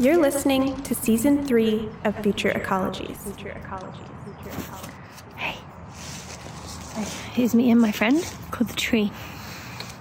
[0.00, 3.16] You're listening to season three of Future Ecologies.
[3.16, 4.90] Future Ecologies.
[5.36, 5.56] Hey.
[7.32, 8.20] Here's me and my friend
[8.50, 9.12] called the tree.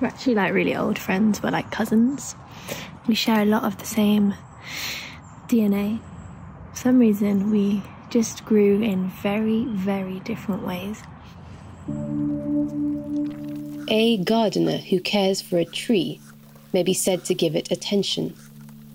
[0.02, 2.36] We're actually like really old friends, we're like cousins.
[3.06, 4.34] We share a lot of the same
[5.48, 6.00] DNA.
[6.72, 11.04] For some reason, we just grew in very, very different ways.
[13.90, 16.20] A gardener who cares for a tree
[16.74, 18.34] may be said to give it attention,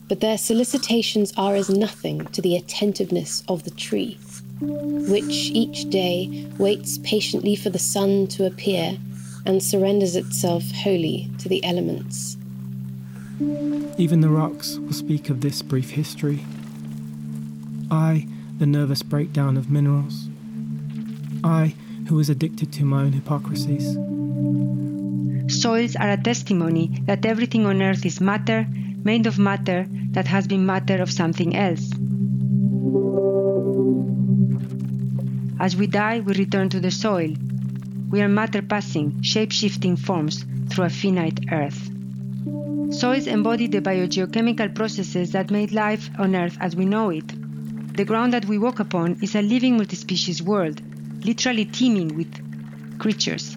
[0.09, 4.19] but their solicitations are as nothing to the attentiveness of the tree,
[4.61, 8.97] which each day waits patiently for the sun to appear
[9.47, 12.37] and surrenders itself wholly to the elements.
[13.99, 16.45] Even the rocks will speak of this brief history.
[17.91, 18.27] I,
[18.59, 20.29] the nervous breakdown of minerals.
[21.45, 21.75] I,
[22.09, 23.95] who was addicted to my own hypocrisies.
[25.61, 28.67] Soils are a testimony that everything on earth is matter,
[29.05, 31.91] made of matter that has been matter of something else.
[35.61, 37.35] As we die, we return to the soil.
[38.11, 41.91] We are matter passing, shape shifting forms through a finite earth.
[42.91, 47.27] Soils embody the biogeochemical processes that made life on earth as we know it.
[47.97, 50.81] The ground that we walk upon is a living multi-species world,
[51.25, 53.57] literally teeming with creatures.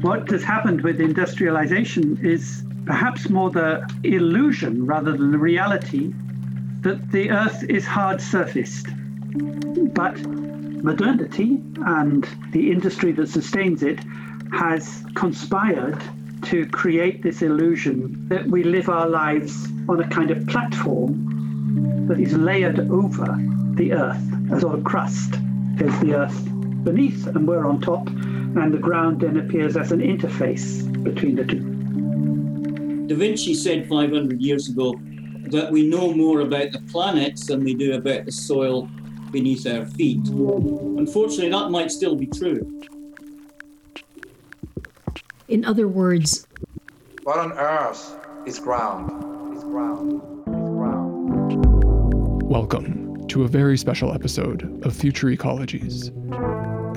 [0.00, 6.14] What has happened with industrialization is perhaps more the illusion rather than the reality
[6.80, 8.86] that the earth is hard surfaced.
[9.92, 10.18] But
[10.82, 14.00] modernity and the industry that sustains it
[14.52, 16.02] has conspired
[16.44, 22.18] to create this illusion that we live our lives on a kind of platform that
[22.18, 23.36] is layered over
[23.74, 25.34] the earth, a sort of crust.
[25.74, 26.42] There's the earth
[26.84, 28.08] beneath, and we're on top,
[28.56, 33.06] and the ground then appears as an interface between the two.
[33.06, 35.00] Da Vinci said 500 years ago
[35.50, 38.88] that we know more about the planets than we do about the soil
[39.30, 40.26] beneath our feet.
[40.28, 42.82] Unfortunately, that might still be true.
[45.48, 46.46] In other words,
[47.22, 48.16] what on earth
[48.46, 49.56] is ground?
[49.56, 50.22] Is ground?
[50.46, 52.42] Is ground?
[52.42, 56.10] Welcome to a very special episode of Future Ecologies,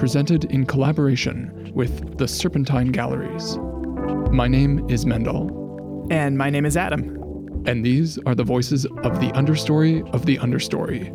[0.03, 3.57] presented in collaboration with the Serpentine Galleries.
[4.33, 6.05] My name is Mendel.
[6.11, 7.63] And my name is Adam.
[7.65, 11.07] And these are the voices of the understory of the understory,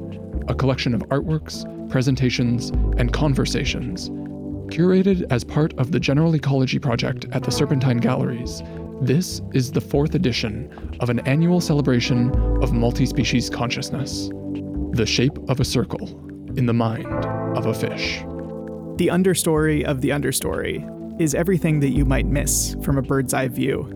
[0.48, 4.08] a collection of artworks, presentations, and conversations
[4.70, 8.62] curated as part of the General Ecology Project at the Serpentine Galleries.
[9.02, 12.30] This is the fourth edition of an annual celebration
[12.62, 14.30] of multi species consciousness
[14.92, 16.08] the shape of a circle
[16.56, 17.06] in the mind
[17.54, 18.24] of a fish.
[18.98, 20.82] The understory of the understory
[21.20, 23.94] is everything that you might miss from a bird's eye view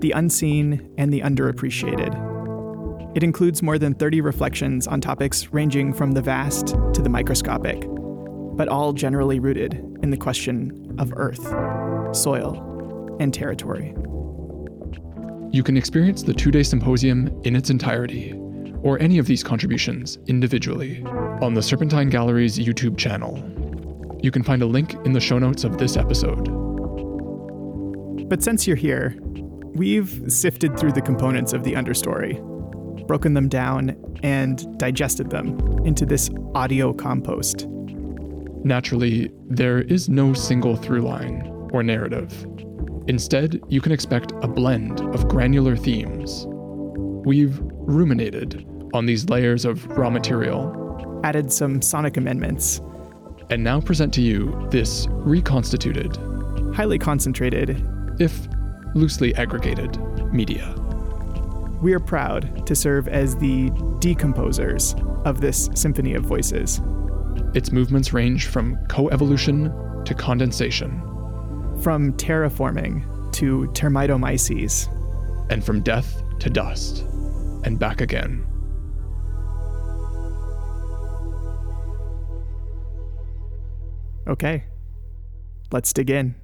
[0.00, 2.14] the unseen and the underappreciated.
[3.14, 7.84] It includes more than 30 reflections on topics ranging from the vast to the microscopic,
[8.56, 11.44] but all generally rooted in the question of Earth,
[12.16, 13.94] soil, and territory.
[15.52, 18.32] You can experience the two day symposium in its entirety,
[18.82, 21.02] or any of these contributions individually,
[21.42, 23.42] on the Serpentine Gallery's YouTube channel.
[24.22, 26.48] You can find a link in the show notes of this episode.
[28.28, 29.16] But since you're here,
[29.74, 32.40] we've sifted through the components of the understory,
[33.06, 37.66] broken them down, and digested them into this audio compost.
[38.64, 42.46] Naturally, there is no single through line or narrative.
[43.06, 46.46] Instead, you can expect a blend of granular themes.
[46.48, 52.80] We've ruminated on these layers of raw material, added some sonic amendments,
[53.50, 56.16] and now present to you this reconstituted,
[56.74, 57.84] highly concentrated,
[58.18, 58.48] if
[58.94, 59.98] loosely aggregated,
[60.32, 60.74] media.
[61.82, 63.70] We are proud to serve as the
[64.00, 64.94] decomposers
[65.26, 66.80] of this symphony of voices.
[67.54, 71.00] Its movements range from coevolution to condensation,
[71.82, 74.92] from terraforming to termitomyces,
[75.50, 77.02] and from death to dust,
[77.64, 78.46] and back again.
[84.28, 84.64] Okay,
[85.70, 86.34] let's dig in.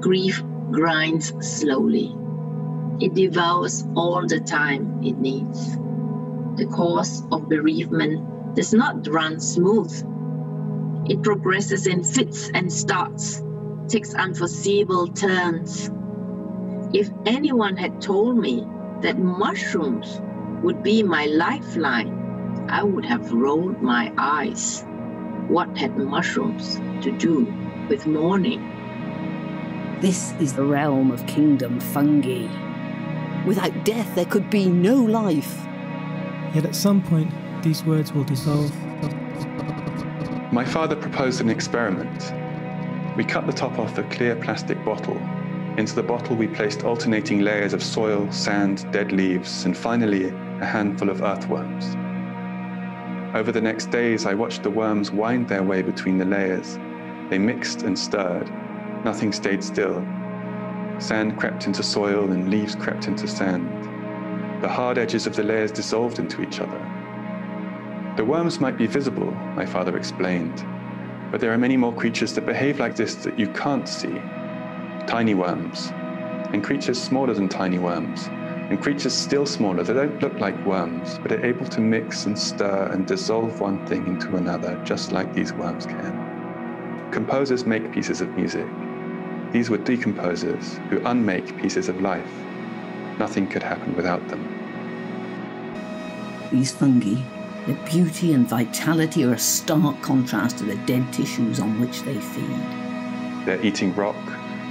[0.00, 2.14] Grief grinds slowly.
[3.00, 5.76] It devours all the time it needs.
[6.56, 9.92] The course of bereavement does not run smooth.
[11.06, 13.42] It progresses in fits and starts,
[13.88, 15.90] takes unforeseeable turns.
[16.92, 18.66] If anyone had told me
[19.00, 20.20] that mushrooms
[20.64, 24.82] would be my lifeline, I would have rolled my eyes.
[25.46, 27.52] What had mushrooms to do
[27.90, 28.62] with mourning.
[30.00, 32.48] This is the realm of kingdom fungi.
[33.46, 35.54] Without death, there could be no life.
[36.54, 37.30] Yet at some point,
[37.62, 38.74] these words will dissolve.
[40.50, 42.32] My father proposed an experiment.
[43.18, 45.18] We cut the top off a clear plastic bottle.
[45.76, 50.66] Into the bottle, we placed alternating layers of soil, sand, dead leaves, and finally, a
[50.66, 51.96] handful of earthworms.
[53.36, 56.78] Over the next days, I watched the worms wind their way between the layers.
[57.30, 58.48] They mixed and stirred.
[59.04, 60.06] Nothing stayed still.
[60.98, 64.62] Sand crept into soil and leaves crept into sand.
[64.62, 66.80] The hard edges of the layers dissolved into each other.
[68.16, 70.64] The worms might be visible, my father explained,
[71.32, 74.22] but there are many more creatures that behave like this that you can't see.
[75.08, 75.90] Tiny worms,
[76.52, 78.28] and creatures smaller than tiny worms,
[78.70, 82.38] and creatures still smaller that don't look like worms, but are able to mix and
[82.38, 87.08] stir and dissolve one thing into another, just like these worms can.
[87.12, 88.66] Composers make pieces of music.
[89.52, 92.30] These were decomposers who unmake pieces of life.
[93.18, 94.42] Nothing could happen without them.
[96.50, 97.22] These fungi,
[97.66, 102.18] their beauty and vitality are a stark contrast to the dead tissues on which they
[102.18, 103.46] feed.
[103.46, 104.16] They're eating rock,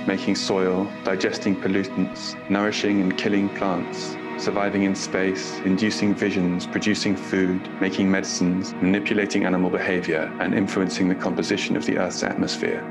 [0.08, 7.70] making soil, digesting pollutants, nourishing and killing plants, surviving in space, inducing visions, producing food,
[7.80, 12.82] making medicines, manipulating animal behavior, and influencing the composition of the Earth's atmosphere.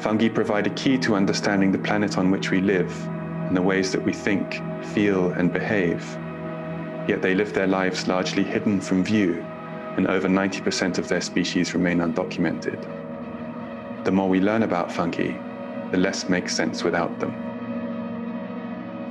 [0.00, 2.92] Fungi provide a key to understanding the planet on which we live
[3.46, 4.60] and the ways that we think,
[4.94, 6.04] feel, and behave.
[7.08, 9.44] Yet they live their lives largely hidden from view,
[9.96, 12.82] and over 90% of their species remain undocumented.
[14.04, 15.32] The more we learn about fungi,
[15.94, 17.32] the less makes sense without them.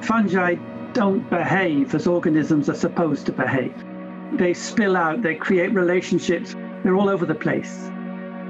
[0.01, 0.55] Fungi
[0.91, 3.73] don't behave as organisms are supposed to behave.
[4.33, 7.89] They spill out, they create relationships, they're all over the place.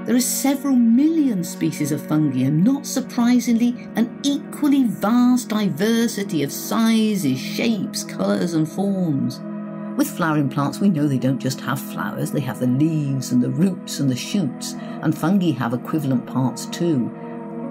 [0.04, 6.50] There are several million species of fungi, and not surprisingly, an equally vast diversity of
[6.50, 9.40] sizes, shapes, colours, and forms.
[9.96, 13.40] With flowering plants, we know they don't just have flowers, they have the leaves and
[13.40, 14.72] the roots and the shoots,
[15.02, 17.12] and fungi have equivalent parts too.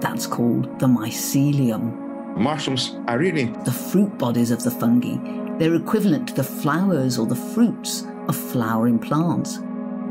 [0.00, 2.36] That's called the mycelium.
[2.36, 5.16] Mushrooms are really the fruit bodies of the fungi.
[5.58, 9.58] They're equivalent to the flowers or the fruits of flowering plants.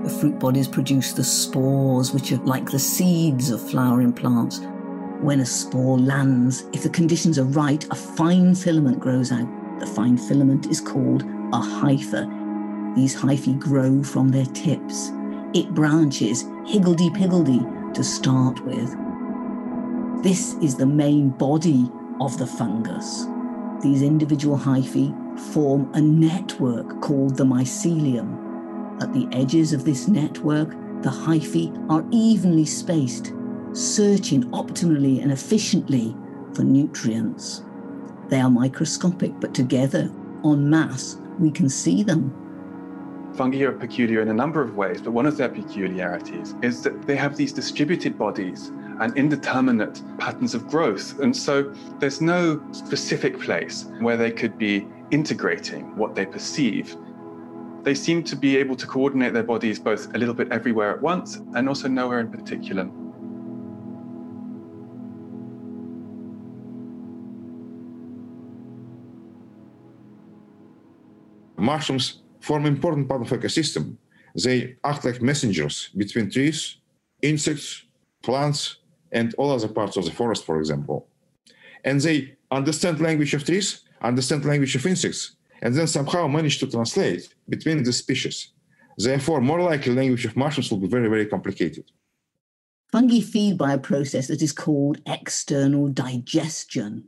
[0.04, 4.62] The fruit bodies produce the spores, which are like the seeds of flowering plants.
[5.22, 9.48] When a spore lands, if the conditions are right, a fine filament grows out.
[9.80, 12.96] The fine filament is called a hypha.
[12.96, 15.12] These hyphae grow from their tips.
[15.54, 17.62] It branches higgledy piggledy
[17.94, 18.96] to start with.
[20.24, 21.92] This is the main body
[22.22, 23.28] of the fungus.
[23.82, 29.04] These individual hyphae form a network called the mycelium.
[29.04, 30.70] At the edges of this network,
[31.02, 33.34] the hyphae are evenly spaced,
[33.74, 36.16] searching optimally and efficiently
[36.54, 37.66] for nutrients.
[38.30, 40.10] They are microscopic, but together,
[40.46, 42.34] en masse, we can see them.
[43.36, 47.02] Fungi are peculiar in a number of ways, but one of their peculiarities is that
[47.02, 51.20] they have these distributed bodies and indeterminate patterns of growth.
[51.20, 56.96] And so there's no specific place where they could be integrating what they perceive.
[57.84, 61.02] They seem to be able to coordinate their bodies both a little bit everywhere at
[61.02, 62.90] once and also nowhere in particular.
[71.58, 73.98] Mushrooms form an important part of ecosystem.
[74.36, 76.78] They act like messengers between trees,
[77.22, 77.84] insects,
[78.22, 78.78] plants,
[79.14, 81.08] and all other parts of the forest, for example.
[81.86, 86.68] And they understand language of trees, understand language of insects, and then somehow manage to
[86.68, 88.50] translate between the species.
[88.98, 91.86] Therefore, more likely language of mushrooms will be very, very complicated.
[92.92, 97.06] Fungi feed by a process that is called external digestion.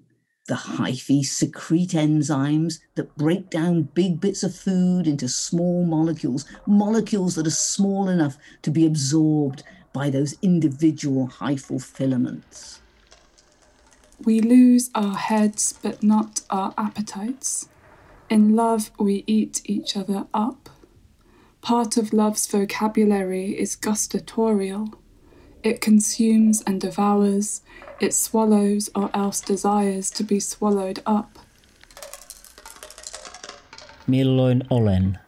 [0.47, 7.35] The hyphae secrete enzymes that break down big bits of food into small molecules, molecules
[7.35, 9.63] that are small enough to be absorbed
[9.95, 12.81] by those individual hyphal filaments.
[14.25, 17.69] We lose our heads, but not our appetites.
[18.29, 20.69] In love, we eat each other up.
[21.61, 24.93] Part of love's vocabulary is gustatorial.
[25.63, 27.61] It consumes and devours,
[28.01, 31.39] it swallows or else desires to be swallowed up.
[34.07, 35.19] Milloin olen?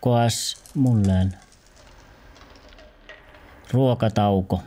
[0.00, 1.36] Koas mulleen.
[3.70, 4.64] Ruokatauko.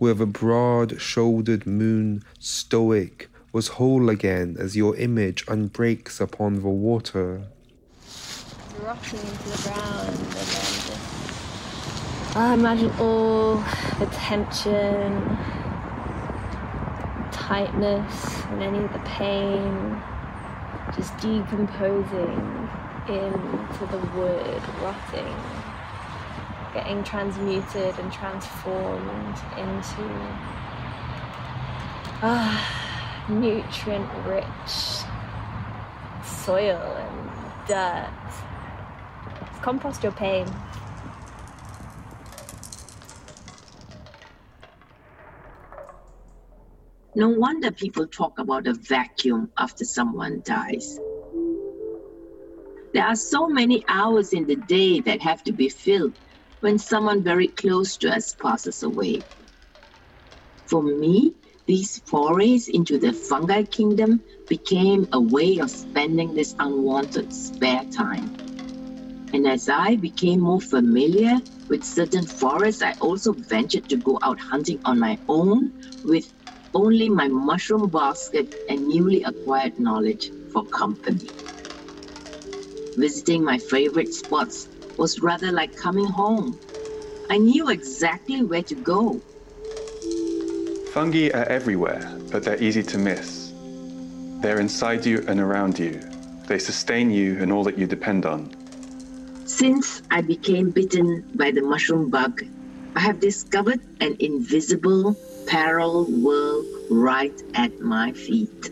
[0.00, 6.68] With a broad shouldered moon, stoic, was whole again as your image unbreaks upon the
[6.68, 7.42] water.
[8.76, 13.62] Dropping into the ground and then just I imagine all
[14.00, 15.38] the tension,
[17.30, 20.02] tightness, and any of the pain
[20.96, 22.68] just decomposing
[23.06, 25.34] into the wood, rotting,
[26.74, 30.02] getting transmuted and transformed into
[32.20, 35.04] ah, nutrient rich
[36.44, 38.10] soil and dirt.
[39.62, 40.46] Compost your pain.
[47.16, 50.98] No wonder people talk about a vacuum after someone dies.
[52.92, 56.18] There are so many hours in the day that have to be filled
[56.64, 59.22] when someone very close to us passes away.
[60.66, 61.34] For me,
[61.66, 68.34] these forays into the fungi kingdom became a way of spending this unwanted spare time.
[69.34, 74.40] And as I became more familiar with certain forests, I also ventured to go out
[74.40, 75.70] hunting on my own
[76.02, 76.32] with
[76.72, 81.30] only my mushroom basket and newly acquired knowledge for company.
[82.96, 84.66] Visiting my favorite spots
[84.98, 86.58] was rather like coming home.
[87.30, 89.20] I knew exactly where to go.
[90.92, 93.52] Fungi are everywhere, but they're easy to miss.
[94.40, 96.00] They're inside you and around you.
[96.46, 98.54] They sustain you and all that you depend on.
[99.46, 102.42] Since I became bitten by the mushroom bug,
[102.96, 108.70] I have discovered an invisible parallel world right at my feet.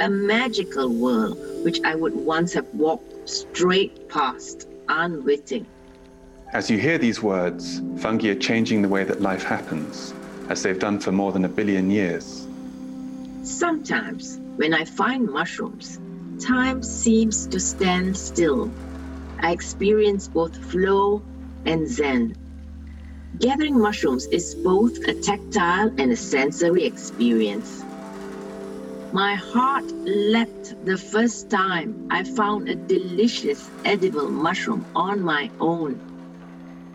[0.00, 5.66] A magical world which I would once have walked straight past, unwitting.
[6.52, 10.14] As you hear these words, fungi are changing the way that life happens,
[10.48, 12.46] as they've done for more than a billion years.
[13.42, 15.98] Sometimes, when I find mushrooms,
[16.40, 18.70] time seems to stand still.
[19.40, 21.22] I experience both flow
[21.66, 22.36] and zen.
[23.40, 27.84] Gathering mushrooms is both a tactile and a sensory experience.
[29.14, 36.00] My heart leapt the first time I found a delicious edible mushroom on my own.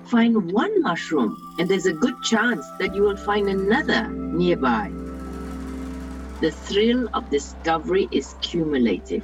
[0.07, 4.91] Find one mushroom, and there's a good chance that you will find another nearby.
[6.41, 9.23] The thrill of discovery is cumulative.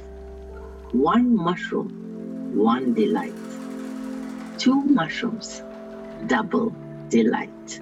[0.92, 3.34] One mushroom, one delight.
[4.58, 5.62] Two mushrooms,
[6.28, 6.70] double
[7.10, 7.80] delight.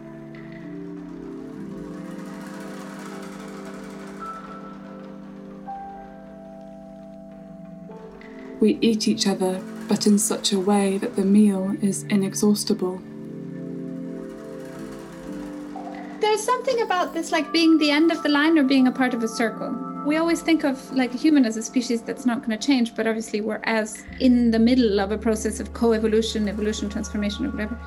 [8.64, 12.98] We eat each other, but in such a way that the meal is inexhaustible.
[16.22, 19.12] There's something about this like being the end of the line or being a part
[19.12, 19.70] of a circle.
[20.06, 22.96] We always think of like a human as a species that's not going to change,
[22.96, 27.50] but obviously we're as in the middle of a process of co-evolution, evolution, transformation, or
[27.50, 27.78] whatever.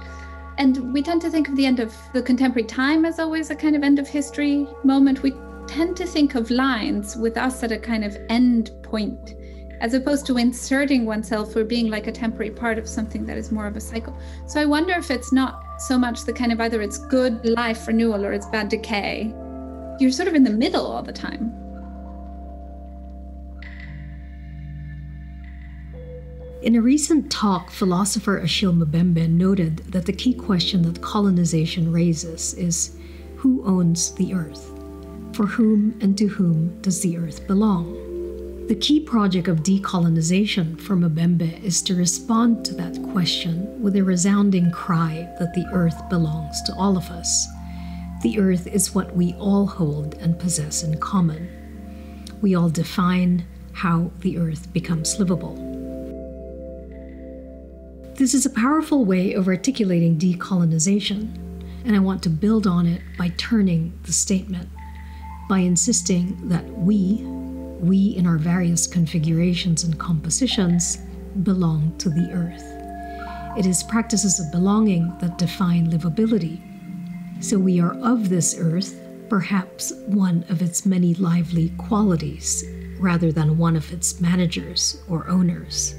[0.59, 3.55] And we tend to think of the end of the contemporary time as always a
[3.55, 5.23] kind of end of history moment.
[5.23, 5.33] We
[5.65, 9.33] tend to think of lines with us at a kind of end point,
[9.81, 13.51] as opposed to inserting oneself or being like a temporary part of something that is
[13.51, 14.17] more of a cycle.
[14.47, 17.87] So I wonder if it's not so much the kind of either it's good life
[17.87, 19.33] renewal or it's bad decay.
[19.99, 21.53] You're sort of in the middle all the time.
[26.63, 32.55] In a recent talk, philosopher Achille Mbembe noted that the key question that colonization raises
[32.55, 32.97] is
[33.35, 34.73] who owns the earth?
[35.33, 38.06] For whom and to whom does the earth belong?
[38.67, 44.03] The key project of decolonization for Mbembe is to respond to that question with a
[44.03, 47.47] resounding cry that the earth belongs to all of us.
[48.23, 51.47] The earth is what we all hold and possess in common.
[52.41, 55.55] We all define how the earth becomes livable.
[58.15, 61.33] This is a powerful way of articulating decolonization,
[61.85, 64.67] and I want to build on it by turning the statement,
[65.47, 67.25] by insisting that we,
[67.79, 70.97] we in our various configurations and compositions,
[71.43, 72.63] belong to the earth.
[73.57, 76.61] It is practices of belonging that define livability.
[77.43, 82.63] So we are of this earth, perhaps one of its many lively qualities,
[82.99, 85.95] rather than one of its managers or owners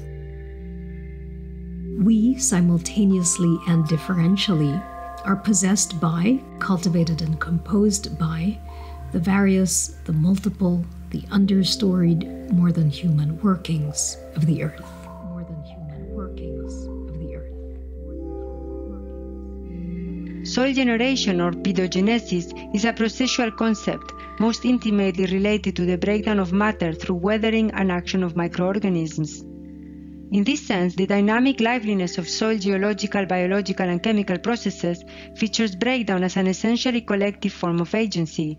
[1.99, 4.81] we simultaneously and differentially
[5.25, 8.57] are possessed by, cultivated and composed by,
[9.11, 14.85] the various, the multiple, the understoried, more than human workings of the earth.
[20.43, 26.53] Soil generation or pedogenesis is a processual concept most intimately related to the breakdown of
[26.53, 29.41] matter through weathering and action of microorganisms.
[30.31, 35.03] In this sense, the dynamic liveliness of soil geological, biological, and chemical processes
[35.35, 38.57] features breakdown as an essentially collective form of agency.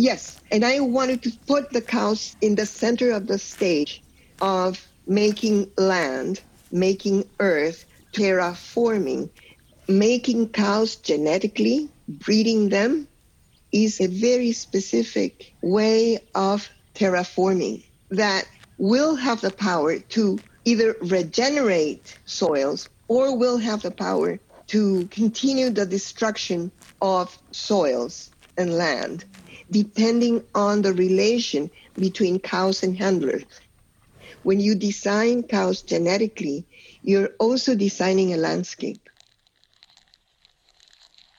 [0.00, 4.00] Yes, and I wanted to put the cows in the center of the stage
[4.40, 6.40] of making land,
[6.70, 9.28] making earth, terraforming,
[9.88, 13.08] making cows genetically, breeding them
[13.72, 18.46] is a very specific way of terraforming that
[18.78, 24.38] will have the power to either regenerate soils or will have the power
[24.68, 26.70] to continue the destruction
[27.02, 29.24] of soils and land,
[29.70, 33.44] depending on the relation between cows and handlers.
[34.42, 36.66] When you design cows genetically,
[37.02, 39.08] you're also designing a landscape.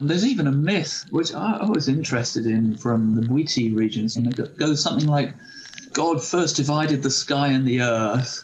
[0.01, 4.57] There's even a myth which I was interested in from the Muiti regions, and it
[4.57, 5.33] goes something like
[5.91, 8.43] God first divided the sky and the earth,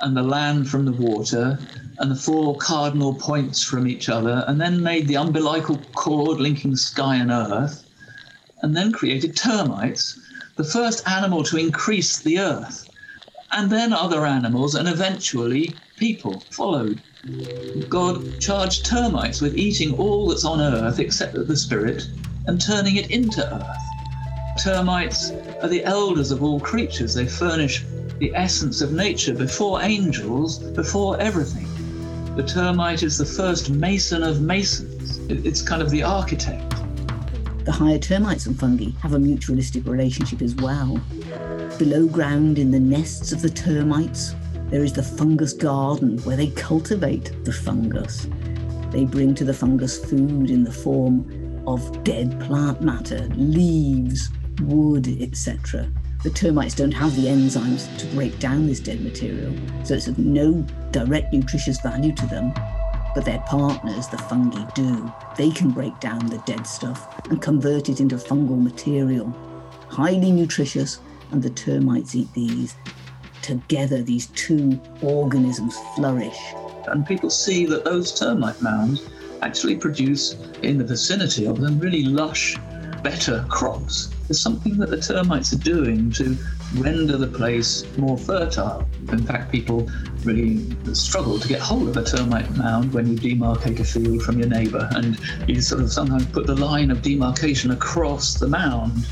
[0.00, 1.58] and the land from the water,
[1.98, 6.74] and the four cardinal points from each other, and then made the umbilical cord linking
[6.74, 7.83] sky and earth,
[8.64, 10.18] and then created termites,
[10.56, 12.88] the first animal to increase the earth,
[13.52, 16.98] and then other animals, and eventually people followed.
[17.90, 22.08] God charged termites with eating all that's on earth except the spirit
[22.46, 24.62] and turning it into earth.
[24.62, 25.30] Termites
[25.60, 27.12] are the elders of all creatures.
[27.12, 27.84] They furnish
[28.18, 31.68] the essence of nature before angels, before everything.
[32.34, 35.18] The termite is the first mason of masons.
[35.28, 36.74] It's kind of the architect.
[37.64, 41.00] The higher termites and fungi have a mutualistic relationship as well.
[41.78, 44.34] Below ground in the nests of the termites,
[44.68, 48.28] there is the fungus garden where they cultivate the fungus.
[48.90, 54.28] They bring to the fungus food in the form of dead plant matter, leaves,
[54.60, 55.90] wood, etc.
[56.22, 59.54] The termites don't have the enzymes to break down this dead material,
[59.84, 62.52] so it's of no direct nutritious value to them.
[63.14, 65.12] But their partners, the fungi, do.
[65.36, 69.32] They can break down the dead stuff and convert it into fungal material.
[69.88, 72.74] Highly nutritious, and the termites eat these.
[73.42, 76.38] Together, these two organisms flourish.
[76.86, 79.08] And people see that those termite mounds
[79.42, 82.56] actually produce, in the vicinity of them, really lush,
[83.02, 84.13] better crops.
[84.26, 86.36] There's something that the termites are doing to
[86.76, 88.88] render the place more fertile.
[89.12, 89.88] In fact, people
[90.24, 94.38] really struggle to get hold of a termite mound when you demarcate a field from
[94.38, 99.06] your neighbour, and you sort of sometimes put the line of demarcation across the mound.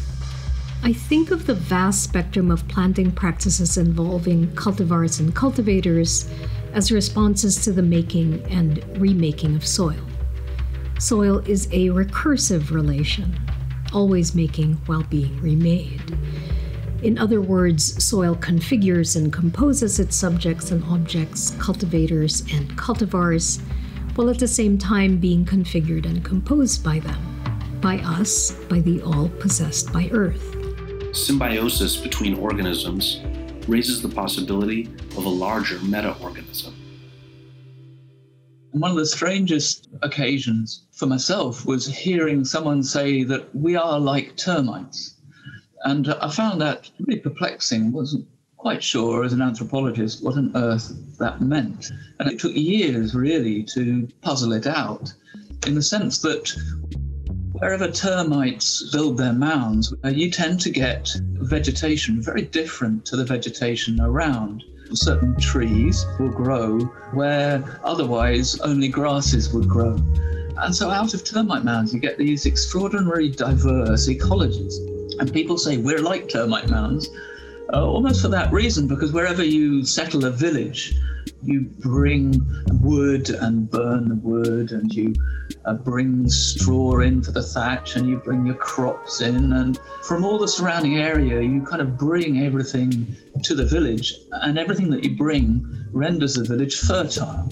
[0.82, 6.28] I think of the vast spectrum of planting practices involving cultivars and cultivators
[6.72, 10.04] as responses to the making and remaking of soil.
[10.98, 13.38] Soil is a recursive relation,
[13.92, 16.16] always making while being remade.
[17.02, 23.60] In other words, soil configures and composes its subjects and objects, cultivators and cultivars,
[24.14, 29.02] while at the same time being configured and composed by them, by us, by the
[29.02, 30.56] all possessed by Earth.
[31.12, 33.20] Symbiosis between organisms
[33.66, 36.74] raises the possibility of a larger meta organism.
[38.72, 44.34] One of the strangest occasions for myself was hearing someone say that we are like
[44.36, 45.14] termites.
[45.84, 47.92] And I found that really perplexing.
[47.92, 51.92] wasn't quite sure as an anthropologist what on earth that meant.
[52.18, 55.12] And it took years really to puzzle it out
[55.66, 56.50] in the sense that
[57.52, 64.00] wherever termites build their mounds, you tend to get vegetation very different to the vegetation
[64.00, 64.64] around
[64.96, 66.80] certain trees will grow
[67.12, 69.96] where otherwise only grasses would grow.
[70.58, 74.74] And so out of termite mounds, you get these extraordinarily diverse ecologies.
[75.18, 77.10] And people say we're like termite mounds,
[77.72, 80.94] uh, almost for that reason, because wherever you settle a village,
[81.42, 82.40] you bring
[82.80, 85.14] wood and burn the wood, and you
[85.64, 89.52] uh, bring straw in for the thatch, and you bring your crops in.
[89.52, 94.58] And from all the surrounding area, you kind of bring everything to the village, and
[94.58, 97.48] everything that you bring renders the village fertile.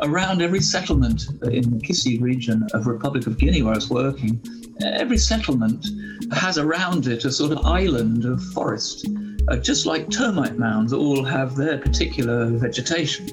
[0.00, 4.42] Around every settlement in the Kisi region of Republic of Guinea, where I was working,
[4.84, 5.86] every settlement
[6.32, 9.06] has around it a sort of island of forest
[9.48, 13.28] uh, just like termite mounds all have their particular vegetation.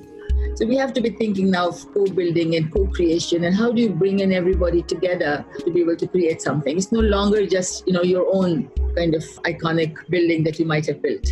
[0.56, 3.90] So we have to be thinking now of co-building and co-creation and how do you
[3.90, 6.78] bring in everybody together to be able to create something.
[6.78, 10.86] It's no longer just, you know, your own kind of iconic building that you might
[10.88, 11.26] have built.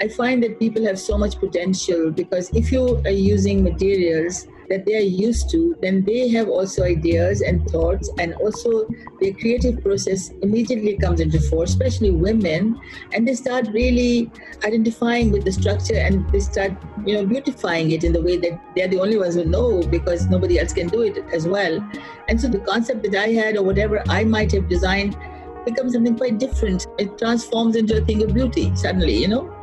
[0.00, 4.86] I find that people have so much potential because if you are using materials that
[4.86, 8.88] they are used to, then they have also ideas and thoughts, and also
[9.20, 12.80] their creative process immediately comes into force, especially women,
[13.12, 14.30] and they start really
[14.64, 16.72] identifying with the structure and they start,
[17.04, 20.26] you know, beautifying it in the way that they're the only ones who know because
[20.28, 21.84] nobody else can do it as well.
[22.28, 25.16] And so the concept that I had or whatever I might have designed
[25.64, 26.86] becomes something quite different.
[26.98, 29.59] It transforms into a thing of beauty suddenly, you know.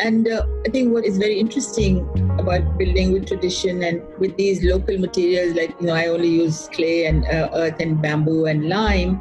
[0.00, 2.00] And uh, I think what is very interesting
[2.38, 6.68] about building with tradition and with these local materials, like, you know, I only use
[6.72, 9.20] clay and uh, earth and bamboo and lime.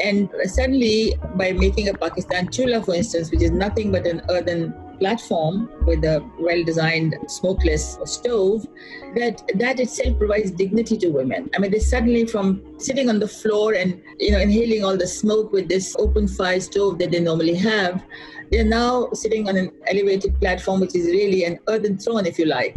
[0.00, 4.74] And suddenly, by making a Pakistan chula, for instance, which is nothing but an earthen
[4.98, 8.66] platform with a well-designed smokeless stove
[9.14, 13.28] that that itself provides dignity to women i mean they suddenly from sitting on the
[13.28, 17.20] floor and you know inhaling all the smoke with this open fire stove that they
[17.20, 18.02] normally have
[18.50, 22.46] they're now sitting on an elevated platform which is really an earthen throne if you
[22.46, 22.76] like.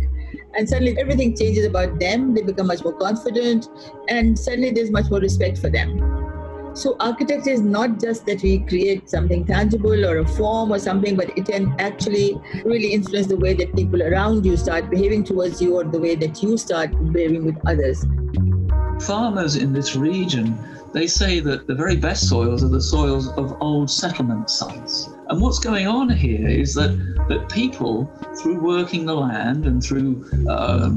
[0.55, 2.33] And suddenly everything changes about them.
[2.33, 3.67] They become much more confident
[4.09, 6.21] and suddenly there's much more respect for them.
[6.73, 11.17] So architecture is not just that we create something tangible or a form or something,
[11.17, 15.61] but it can actually really influence the way that people around you start behaving towards
[15.61, 18.05] you or the way that you start behaving with others.
[19.01, 20.57] Farmers in this region,
[20.93, 25.09] they say that the very best soils are the soils of old settlement sites.
[25.29, 26.91] And what's going on here is that,
[27.29, 30.91] that people, through working the land and through uh,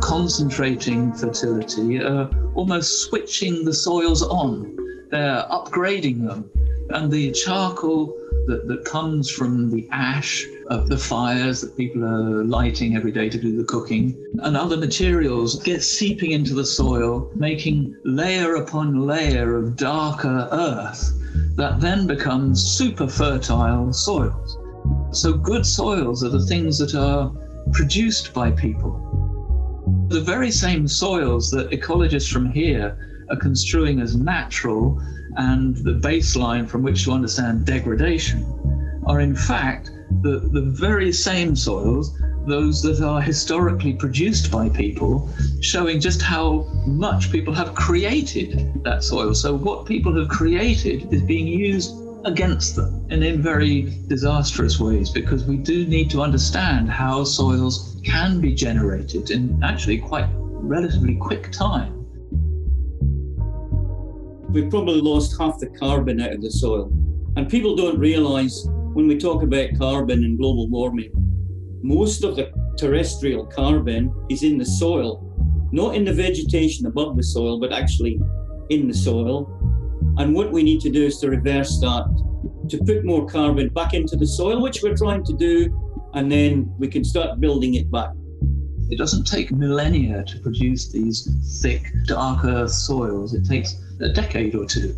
[0.00, 4.76] concentrating fertility, are almost switching the soils on
[5.10, 6.50] they're upgrading them.
[6.90, 8.06] And the charcoal
[8.46, 13.28] that, that comes from the ash of the fires that people are lighting every day
[13.28, 19.06] to do the cooking and other materials get seeping into the soil, making layer upon
[19.06, 21.12] layer of darker earth
[21.56, 24.58] that then becomes super fertile soils.
[25.12, 27.32] So, good soils are the things that are
[27.72, 29.02] produced by people.
[30.08, 35.00] The very same soils that ecologists from here are construing as natural
[35.36, 38.44] and the baseline from which to understand degradation
[39.06, 39.90] are in fact
[40.26, 45.28] the, the very same soils, those that are historically produced by people,
[45.60, 49.34] showing just how much people have created that soil.
[49.34, 55.10] So, what people have created is being used against them and in very disastrous ways
[55.10, 60.26] because we do need to understand how soils can be generated in actually quite
[60.74, 61.96] relatively quick time
[64.56, 66.90] we've probably lost half the carbon out of the soil.
[67.36, 71.10] And people don't realize when we talk about carbon and global warming,
[71.82, 75.20] most of the terrestrial carbon is in the soil,
[75.70, 78.18] not in the vegetation above the soil, but actually
[78.70, 79.52] in the soil.
[80.16, 82.06] And what we need to do is to reverse that,
[82.70, 85.68] to put more carbon back into the soil, which we're trying to do,
[86.14, 88.12] and then we can start building it back.
[88.88, 93.34] It doesn't take millennia to produce these thick, dark earth soils.
[93.34, 94.96] It takes a decade or two.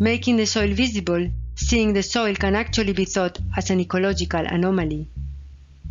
[0.00, 5.08] Making the soil visible, seeing the soil can actually be thought as an ecological anomaly.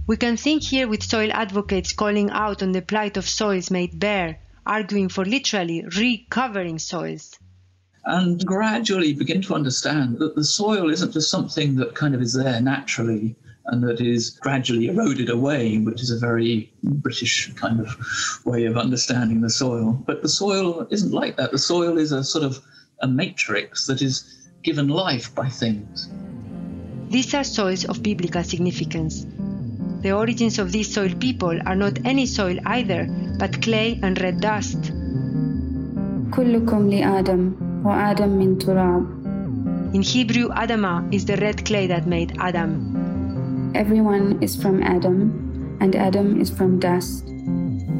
[0.08, 4.00] We can think here with soil advocates calling out on the plight of soils made
[4.00, 7.38] bare, arguing for literally recovering soils.
[8.06, 12.34] And gradually begin to understand that the soil isn't just something that kind of is
[12.34, 17.98] there naturally and that is gradually eroded away, which is a very British kind of
[18.46, 19.94] way of understanding the soil.
[20.06, 21.52] But the soil isn't like that.
[21.52, 22.64] The soil is a sort of
[23.02, 26.09] a matrix that is given life by things.
[27.09, 29.27] These are soils of biblical significance.
[30.03, 33.07] The origins of these soil people are not any soil either,
[33.39, 34.93] but clay and red dust.
[36.31, 37.53] كلكم لآدم
[37.85, 39.21] وآدم من تراب.
[39.95, 43.73] In Hebrew, Adama is the red clay that made Adam.
[43.75, 47.27] Everyone is from Adam, and Adam is from dust.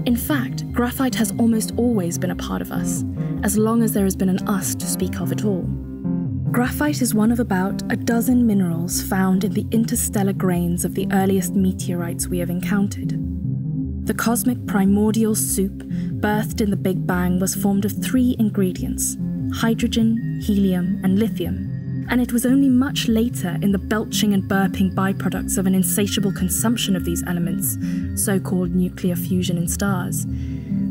[0.07, 3.05] In fact, graphite has almost always been a part of us,
[3.43, 5.69] as long as there has been an us to speak of at all.
[6.52, 11.08] Graphite is one of about a dozen minerals found in the interstellar grains of the
[11.12, 13.14] earliest meteorites we have encountered.
[14.06, 15.84] The cosmic primordial soup,
[16.22, 19.18] birthed in the Big Bang, was formed of three ingredients
[19.54, 21.76] hydrogen, helium, and lithium
[22.10, 26.32] and it was only much later in the belching and burping byproducts of an insatiable
[26.32, 27.78] consumption of these elements,
[28.16, 30.26] so called nuclear fusion in stars,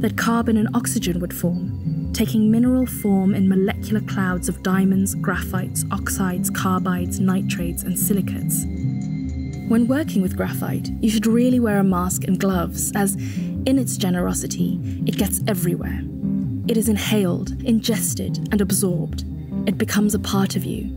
[0.01, 5.85] that carbon and oxygen would form, taking mineral form in molecular clouds of diamonds, graphites,
[5.92, 8.64] oxides, carbides, nitrates, and silicates.
[9.68, 13.96] When working with graphite, you should really wear a mask and gloves, as, in its
[13.96, 16.00] generosity, it gets everywhere.
[16.68, 19.24] It is inhaled, ingested, and absorbed.
[19.66, 20.94] It becomes a part of you,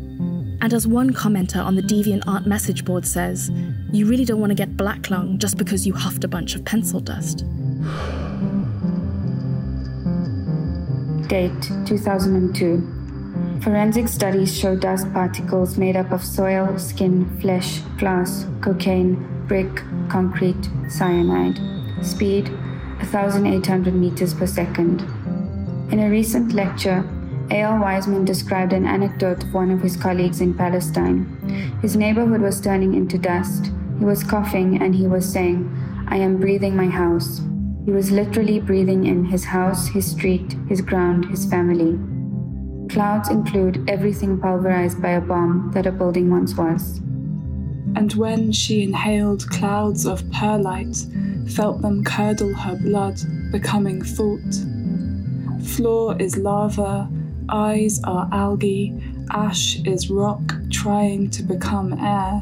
[0.62, 3.52] And as one commenter on the Deviant Art message board says,
[3.92, 6.66] you really don't want to get black lung just because you huffed a bunch of
[6.66, 7.46] pencil dust.
[11.28, 13.60] Date 2002.
[13.62, 20.70] Forensic studies show dust particles made up of soil, skin, flesh, glass, cocaine, brick, concrete,
[20.88, 21.60] cyanide.
[22.02, 22.48] Speed
[23.00, 25.02] 1,800 meters per second.
[25.92, 27.04] In a recent lecture,
[27.50, 31.26] Eyal Weizman described an anecdote of one of his colleagues in Palestine.
[31.82, 33.72] His neighborhood was turning into dust.
[34.00, 35.70] He was coughing and he was saying,
[36.08, 37.42] I am breathing my house.
[37.88, 41.98] He was literally breathing in his house, his street, his ground, his family.
[42.90, 46.98] Clouds include everything pulverized by a bomb that a building once was.
[47.96, 50.98] And when she inhaled clouds of perlite,
[51.50, 53.22] felt them curdle her blood,
[53.54, 54.54] becoming thought.
[55.64, 57.10] Floor is lava,
[57.48, 62.42] eyes are algae, ash is rock trying to become air.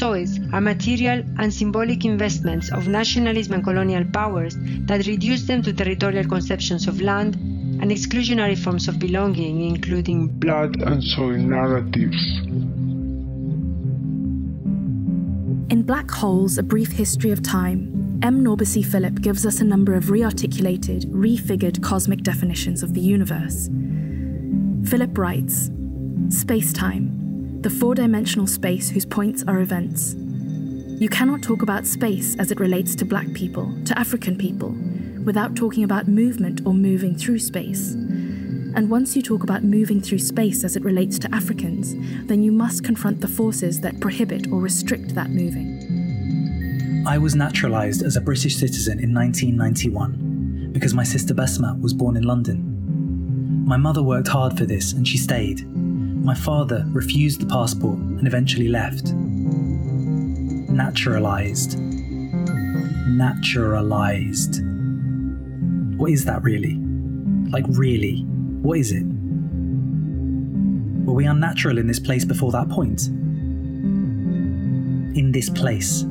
[0.00, 5.74] Soils are material and symbolic investments of nationalism and colonial powers that reduce them to
[5.74, 12.16] territorial conceptions of land and exclusionary forms of belonging, including blood and soil narratives.
[15.70, 18.42] In Black Holes A Brief History of Time, M.
[18.42, 23.68] NourbeSe Philip gives us a number of rearticulated, refigured cosmic definitions of the universe.
[24.88, 25.70] Philip writes
[26.30, 27.19] Space time,
[27.60, 30.14] the four dimensional space whose points are events.
[30.16, 34.74] You cannot talk about space as it relates to black people, to African people,
[35.24, 37.92] without talking about movement or moving through space.
[37.92, 41.94] And once you talk about moving through space as it relates to Africans,
[42.26, 47.04] then you must confront the forces that prohibit or restrict that moving.
[47.06, 52.16] I was naturalised as a British citizen in 1991 because my sister Besma was born
[52.16, 53.66] in London.
[53.66, 55.66] My mother worked hard for this and she stayed.
[56.22, 59.12] My father refused the passport and eventually left.
[60.70, 61.78] Naturalised.
[63.08, 64.62] Naturalised.
[65.96, 66.76] What is that really?
[67.50, 68.22] Like, really?
[68.62, 69.04] What is it?
[71.04, 73.08] Were we unnatural in this place before that point?
[75.16, 76.04] In this place.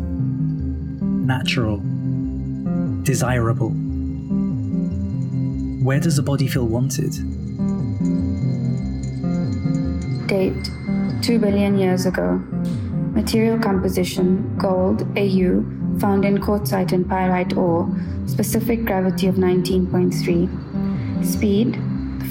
[1.01, 1.81] Natural.
[3.03, 3.69] Desirable.
[5.83, 7.13] Where does a body feel wanted?
[10.29, 10.69] Date
[11.23, 12.39] 2 billion years ago.
[13.13, 15.65] Material composition gold, Au,
[15.99, 17.89] found in quartzite and pyrite ore,
[18.27, 21.25] specific gravity of 19.3.
[21.25, 21.79] Speed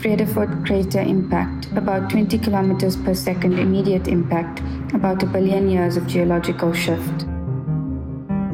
[0.01, 4.61] Vredefort crater impact, about 20 kilometers per second immediate impact,
[4.95, 7.27] about a billion years of geological shift.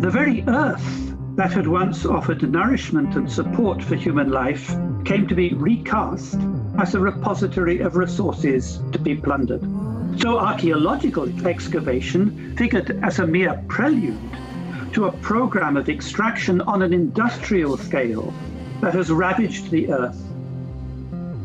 [0.00, 5.34] The very Earth that had once offered nourishment and support for human life came to
[5.34, 6.38] be recast
[6.78, 9.62] as a repository of resources to be plundered.
[10.20, 14.18] So archaeological excavation figured as a mere prelude
[14.92, 18.32] to a program of extraction on an industrial scale
[18.80, 20.20] that has ravaged the Earth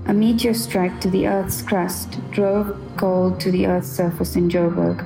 [0.10, 5.02] a meteor strike to the Earth's crust drove gold to the Earth's surface in Joburg.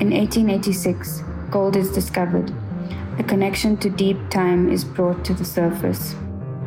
[0.00, 2.52] In 1886, gold is discovered.
[3.20, 6.16] A connection to deep time is brought to the surface.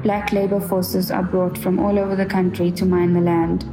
[0.03, 3.65] Black labor forces are brought from all over the country to mine the land.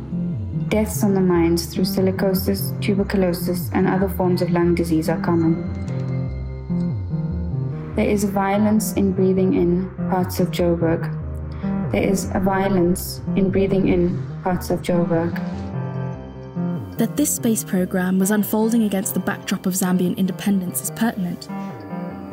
[0.70, 5.66] Deaths on the mines through silicosis, tuberculosis, and other forms of lung disease are common.
[7.96, 11.20] There is violence in breathing in parts of Joburg,
[11.90, 15.34] there is a violence in breathing in parts of Joburg.
[16.98, 21.48] That this space program was unfolding against the backdrop of Zambian independence is pertinent.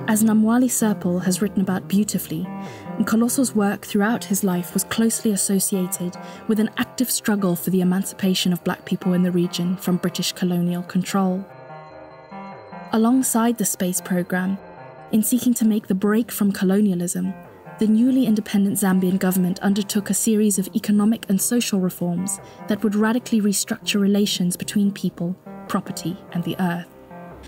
[0.09, 2.47] As Namwali Serpell has written about beautifully,
[2.97, 6.15] Nkoloso's work throughout his life was closely associated
[6.47, 10.31] with an active struggle for the emancipation of black people in the region from British
[10.31, 11.45] colonial control.
[12.93, 14.57] Alongside the space program,
[15.11, 17.33] in seeking to make the break from colonialism,
[17.79, 22.39] the newly independent Zambian government undertook a series of economic and social reforms
[22.69, 25.35] that would radically restructure relations between people,
[25.67, 26.96] property, and the earth.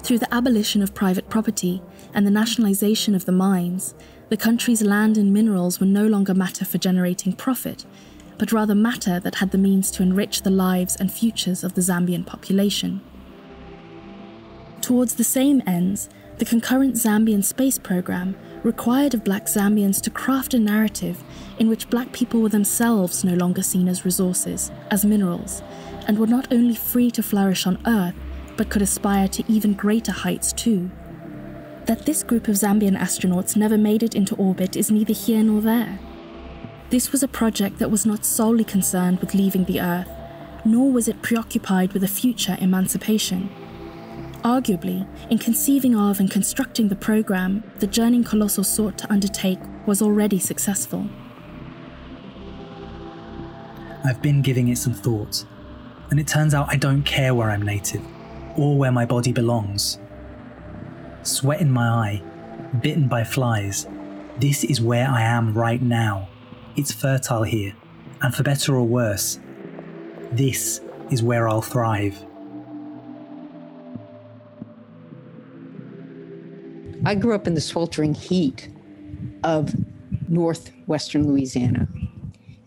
[0.02, 1.82] Through the abolition of private property
[2.14, 3.94] and the nationalization of the mines,
[4.30, 7.86] the country's land and minerals were no longer matter for generating profit,
[8.38, 11.82] but rather matter that had the means to enrich the lives and futures of the
[11.82, 13.02] Zambian population.
[14.82, 20.54] Towards the same ends, the concurrent Zambian space program required of black Zambians to craft
[20.54, 21.22] a narrative
[21.60, 25.62] in which black people were themselves no longer seen as resources, as minerals,
[26.08, 28.16] and were not only free to flourish on Earth,
[28.60, 30.92] but could aspire to even greater heights too.
[31.86, 35.62] That this group of Zambian astronauts never made it into orbit is neither here nor
[35.62, 35.98] there.
[36.90, 40.10] This was a project that was not solely concerned with leaving the Earth,
[40.66, 43.50] nor was it preoccupied with a future emancipation.
[44.44, 50.02] Arguably, in conceiving of and constructing the program the journeying Nkoloso sought to undertake was
[50.02, 51.08] already successful.
[54.04, 55.46] I've been giving it some thought,
[56.12, 58.04] and it turns out I don't care where I'm native
[58.60, 60.00] or where my body belongs.
[61.24, 62.22] Sweat in my eye,
[62.82, 63.88] bitten by flies.
[64.38, 66.28] This is where I am right now.
[66.76, 67.74] It's fertile here,
[68.22, 69.40] and for better or worse,
[70.32, 72.24] this is where I'll thrive.
[77.06, 78.70] I grew up in the sweltering heat
[79.44, 79.74] of
[80.28, 81.88] northwestern Louisiana.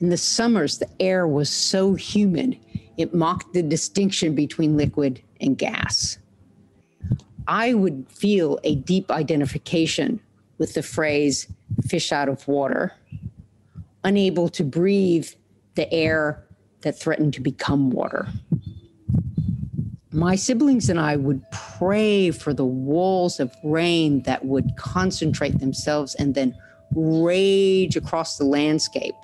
[0.01, 2.59] In the summers, the air was so humid,
[2.97, 6.19] it mocked the distinction between liquid and gas.
[7.47, 10.21] I would feel a deep identification
[10.59, 11.53] with the phrase
[11.87, 12.93] fish out of water,
[14.05, 15.29] unable to breathe
[15.75, 16.47] the air
[16.83, 18.29] that threatened to become water.
[20.13, 26.15] My siblings and I would pray for the walls of rain that would concentrate themselves
[26.17, 26.55] and then
[26.95, 29.15] rage across the landscape,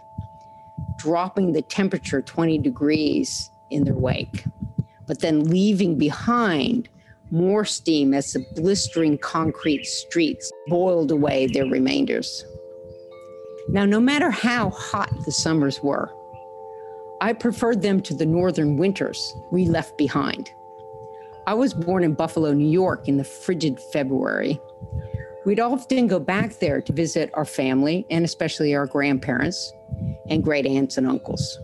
[0.98, 4.44] dropping the temperature 20 degrees in their wake,
[5.06, 6.88] but then leaving behind
[7.30, 12.44] more steam as the blistering concrete streets boiled away their remainders.
[13.68, 16.10] Now, no matter how hot the summers were,
[17.20, 20.50] I preferred them to the northern winters we left behind.
[21.46, 24.60] I was born in Buffalo, New York in the frigid February.
[25.44, 29.72] We'd often go back there to visit our family and especially our grandparents
[30.28, 31.58] and great aunts and uncles.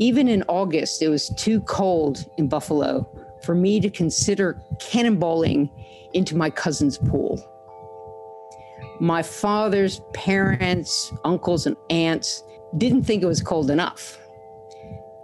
[0.00, 3.06] Even in August, it was too cold in Buffalo
[3.42, 5.70] for me to consider cannonballing
[6.14, 7.38] into my cousin's pool.
[8.98, 12.42] My father's parents, uncles, and aunts
[12.78, 14.18] didn't think it was cold enough.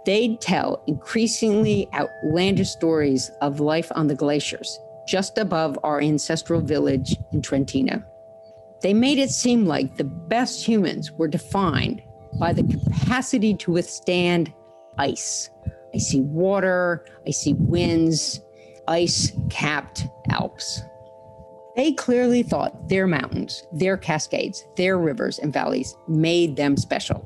[0.05, 7.15] They'd tell increasingly outlandish stories of life on the glaciers just above our ancestral village
[7.31, 8.03] in Trentino.
[8.81, 12.03] They made it seem like the best humans were defined
[12.39, 14.53] by the capacity to withstand
[14.97, 15.49] ice,
[15.93, 18.39] I see water, I see winds,
[18.87, 20.81] ice capped Alps.
[21.75, 27.23] They clearly thought their mountains, their cascades, their rivers and valleys made them special,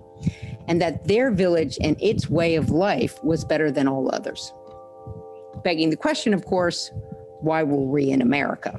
[0.67, 4.53] and that their village and its way of life was better than all others.
[5.63, 6.91] Begging the question, of course,
[7.39, 8.77] why were we in America?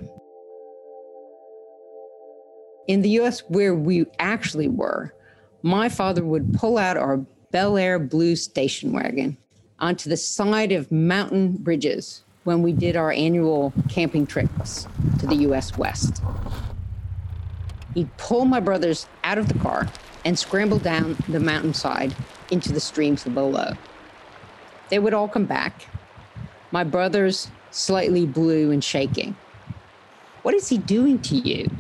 [2.87, 5.15] In the US, where we actually were,
[5.63, 9.37] my father would pull out our Bel Air blue station wagon
[9.79, 14.89] onto the side of mountain bridges when we did our annual camping trips
[15.19, 16.23] to the US West.
[17.95, 19.87] He'd pull my brothers out of the car
[20.25, 22.17] and scramble down the mountainside
[22.51, 23.73] into the streams below.
[24.89, 25.89] They would all come back,
[26.71, 29.37] my brothers slightly blue and shaking.
[30.41, 31.71] What is he doing to you?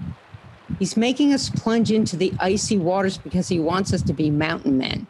[0.79, 4.77] He's making us plunge into the icy waters because he wants us to be mountain
[4.77, 5.07] men.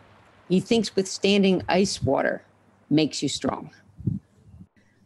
[0.52, 2.42] He thinks withstanding ice water
[2.90, 3.70] makes you strong.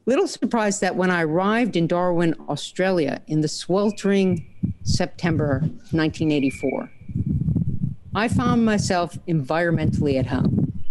[0.04, 4.44] Little surprised that when I arrived in Darwin, Australia in the sweltering
[4.82, 5.60] September
[5.92, 6.90] 1984,
[8.16, 10.82] I found myself environmentally at home.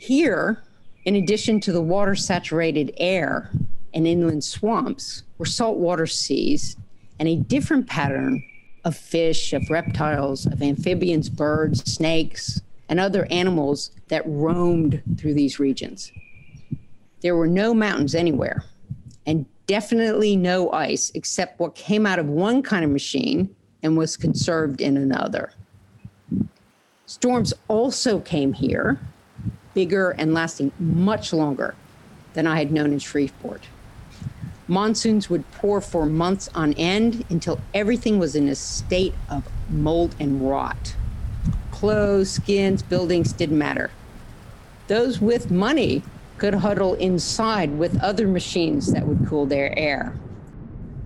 [0.00, 0.64] Here,
[1.04, 3.52] in addition to the water saturated air
[3.94, 6.76] and inland swamps, were saltwater seas
[7.20, 8.42] and a different pattern
[8.84, 12.62] of fish, of reptiles, of amphibians, birds, snakes,
[12.92, 16.12] and other animals that roamed through these regions.
[17.22, 18.64] There were no mountains anywhere,
[19.24, 23.48] and definitely no ice except what came out of one kind of machine
[23.82, 25.54] and was conserved in another.
[27.06, 29.00] Storms also came here,
[29.72, 31.74] bigger and lasting much longer
[32.34, 33.62] than I had known in Shreveport.
[34.68, 40.14] Monsoons would pour for months on end until everything was in a state of mold
[40.20, 40.94] and rot.
[41.82, 43.90] Clothes, skins, buildings didn't matter.
[44.86, 46.04] Those with money
[46.38, 50.14] could huddle inside with other machines that would cool their air.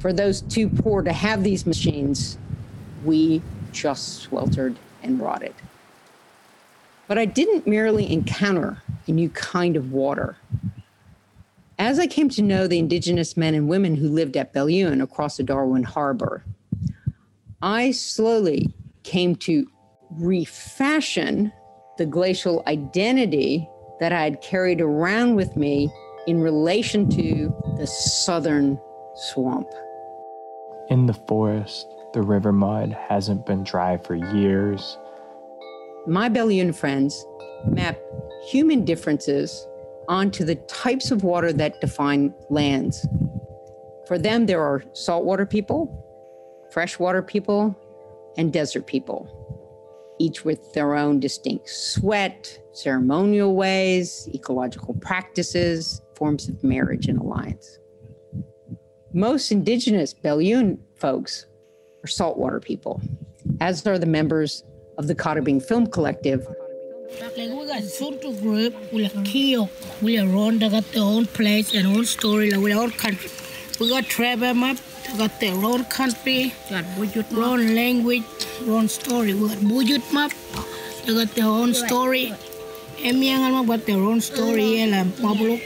[0.01, 2.37] For those too poor to have these machines,
[3.07, 3.41] we
[3.73, 5.55] just sweltered and rotted.
[7.09, 10.37] But I didn't merely encounter a new kind of water.
[11.79, 15.39] As I came to know the indigenous men and women who lived at Belyuen across
[15.39, 16.45] the Darwin Harbor,
[17.63, 18.75] I slowly
[19.05, 19.71] came to
[20.11, 21.53] refashion
[21.99, 23.69] the glacial identity
[24.01, 25.91] that I had carried around with me
[26.27, 28.79] in relation to the southern
[29.15, 29.69] swamp.
[30.89, 34.99] In the forest, the river mud hasn't been dry for years.
[36.07, 37.27] My Belyuen friends
[37.65, 37.99] map
[38.49, 39.67] human differences
[40.09, 43.07] onto the types of water that define lands.
[44.07, 45.91] For them, there are saltwater people,
[46.71, 47.75] freshwater people,
[48.37, 49.29] and desert people,
[50.19, 57.79] each with their own distinct sweat, ceremonial ways, ecological practices, forms of marriage and alliance.
[59.13, 61.47] Most indigenous Belyuen folks
[62.05, 63.01] are saltwater people,
[63.61, 64.63] as are the members
[64.99, 66.47] of the Karrabing Film Collective.
[67.21, 69.71] Like we got Suntu group, we got Kio,
[70.03, 73.31] we got Ronda got their own place and own story, like we own country.
[73.79, 74.79] We got travel map,
[75.13, 78.25] we got their own country, we got Bujut, own language,
[78.67, 79.35] own story.
[79.35, 80.33] We got Bujut map,
[81.05, 82.33] they got their own story.
[82.99, 85.61] Emiangal got their own story, and Mabuluk.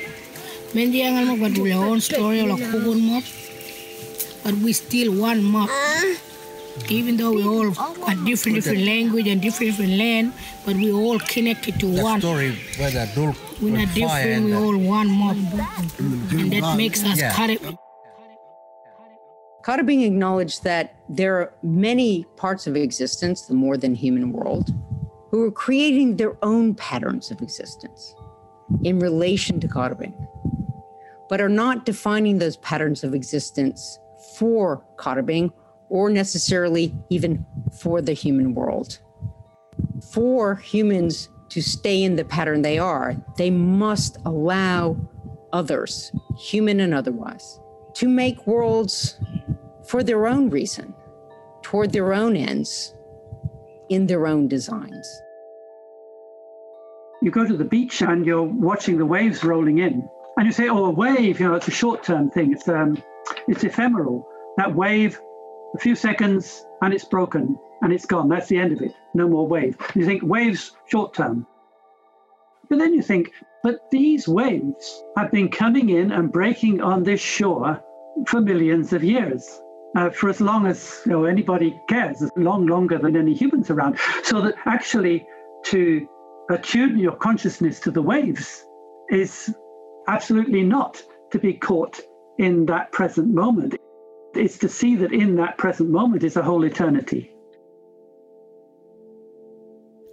[0.73, 3.25] Mendiangal got their own story, like Kugun map.
[4.43, 5.69] But we still one map.
[6.89, 10.33] Even though we all got different different language and different different land,
[10.65, 12.21] but we all connected to the one.
[12.21, 15.37] story where the We're not different, we all one mob.
[16.31, 17.77] And that makes us Yeah.
[19.71, 24.75] Karrabing acknowledged that there are many parts of existence, the more than human world,
[25.31, 28.16] who are creating their own patterns of existence
[28.83, 30.12] in relation to Karrabing,
[31.29, 34.01] but are not defining those patterns of existence
[34.37, 35.53] for Karrabing
[35.89, 37.47] or necessarily even
[37.81, 38.99] for the human world.
[40.12, 44.97] For humans to stay in the pattern they are, they must allow
[45.53, 47.61] others, human and otherwise,
[47.95, 49.16] to make worlds
[49.91, 50.95] for their own reason,
[51.62, 52.95] toward their own ends,
[53.88, 55.07] in their own designs.
[57.22, 60.68] You go to the beach and you're watching the waves rolling in, and you say,
[60.68, 61.41] "Oh, a wave!
[61.41, 62.53] You know, it's a short-term thing.
[62.53, 63.03] It's um,
[63.49, 64.28] it's ephemeral.
[64.59, 65.20] That wave,
[65.74, 68.28] a few seconds, and it's broken, and it's gone.
[68.28, 68.93] That's the end of it.
[69.12, 71.49] No more wave." You think waves short-term,
[72.68, 73.32] but then you think,
[73.64, 77.82] but these waves have been coming in and breaking on this shore
[78.28, 79.61] for millions of years.
[79.97, 83.99] Uh, for as long as you know, anybody cares, long longer than any humans around.
[84.22, 85.26] So that actually
[85.64, 86.07] to
[86.51, 88.64] attune your consciousness to the waves
[89.11, 89.53] is
[90.07, 92.01] absolutely not to be caught
[92.38, 93.74] in that present moment.
[94.34, 97.34] It's to see that in that present moment is a whole eternity.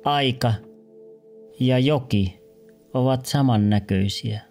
[0.06, 0.54] Aika
[1.60, 2.40] ja joki
[2.94, 4.47] ovat samannäköisiä.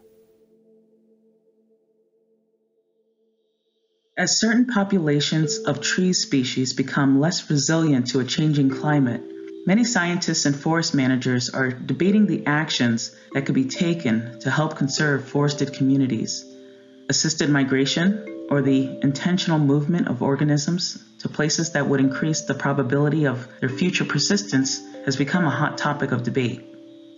[4.18, 9.20] As certain populations of tree species become less resilient to a changing climate,
[9.66, 14.78] many scientists and forest managers are debating the actions that could be taken to help
[14.78, 16.46] conserve forested communities.
[17.10, 23.26] Assisted migration, or the intentional movement of organisms to places that would increase the probability
[23.26, 26.64] of their future persistence, has become a hot topic of debate.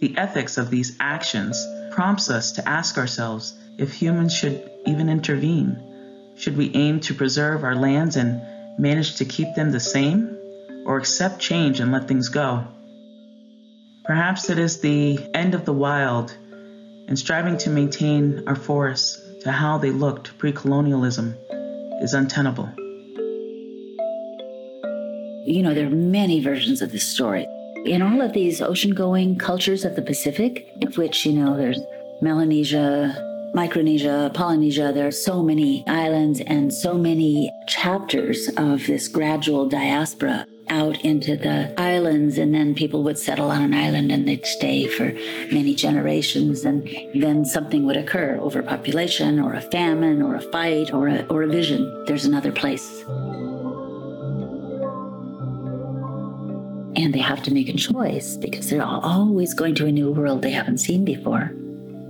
[0.00, 5.87] The ethics of these actions prompts us to ask ourselves if humans should even intervene.
[6.38, 8.40] Should we aim to preserve our lands and
[8.78, 10.38] manage to keep them the same,
[10.86, 12.64] or accept change and let things go?
[14.04, 16.34] Perhaps it is the end of the wild
[17.08, 21.34] and striving to maintain our forests to how they looked pre colonialism
[22.00, 22.70] is untenable.
[25.44, 27.46] You know, there are many versions of this story.
[27.84, 31.80] In all of these ocean going cultures of the Pacific, of which, you know, there's
[32.20, 39.68] Melanesia, Micronesia, Polynesia, there are so many islands and so many chapters of this gradual
[39.68, 42.36] diaspora out into the islands.
[42.36, 45.12] And then people would settle on an island and they'd stay for
[45.52, 46.64] many generations.
[46.64, 51.42] And then something would occur overpopulation or a famine or a fight or a, or
[51.42, 52.04] a vision.
[52.06, 53.02] There's another place.
[56.96, 60.42] And they have to make a choice because they're always going to a new world
[60.42, 61.52] they haven't seen before.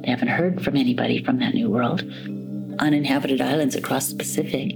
[0.09, 2.01] Haven't heard from anybody from that new world,
[2.79, 4.73] uninhabited islands across the Pacific.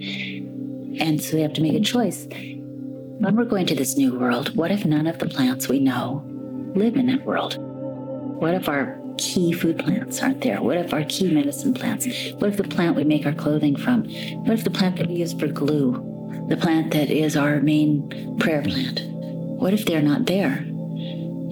[1.01, 2.27] And so they have to make a choice.
[2.27, 6.23] When we're going to this new world, what if none of the plants we know
[6.75, 7.57] live in that world?
[7.59, 10.61] What if our key food plants aren't there?
[10.61, 12.07] What if our key medicine plants?
[12.35, 14.05] What if the plant we make our clothing from?
[14.45, 16.45] What if the plant that we use for glue?
[16.51, 19.01] The plant that is our main prayer plant?
[19.07, 20.67] What if they're not there?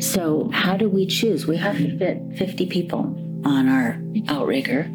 [0.01, 1.47] So, how do we choose?
[1.47, 4.91] We have to fit 50 people on our outrigger,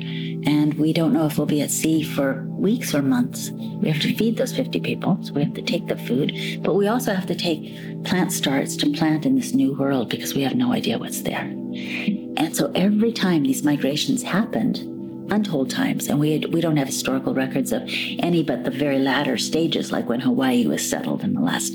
[0.45, 3.51] and we don't know if we'll be at sea for weeks or months.
[3.51, 6.75] We have to feed those 50 people, so we have to take the food, but
[6.75, 10.41] we also have to take plant starts to plant in this new world because we
[10.43, 11.41] have no idea what's there.
[11.41, 14.79] And so every time these migrations happened,
[15.31, 17.81] untold times, and we we don't have historical records of
[18.19, 21.73] any but the very latter stages, like when Hawaii was settled in the last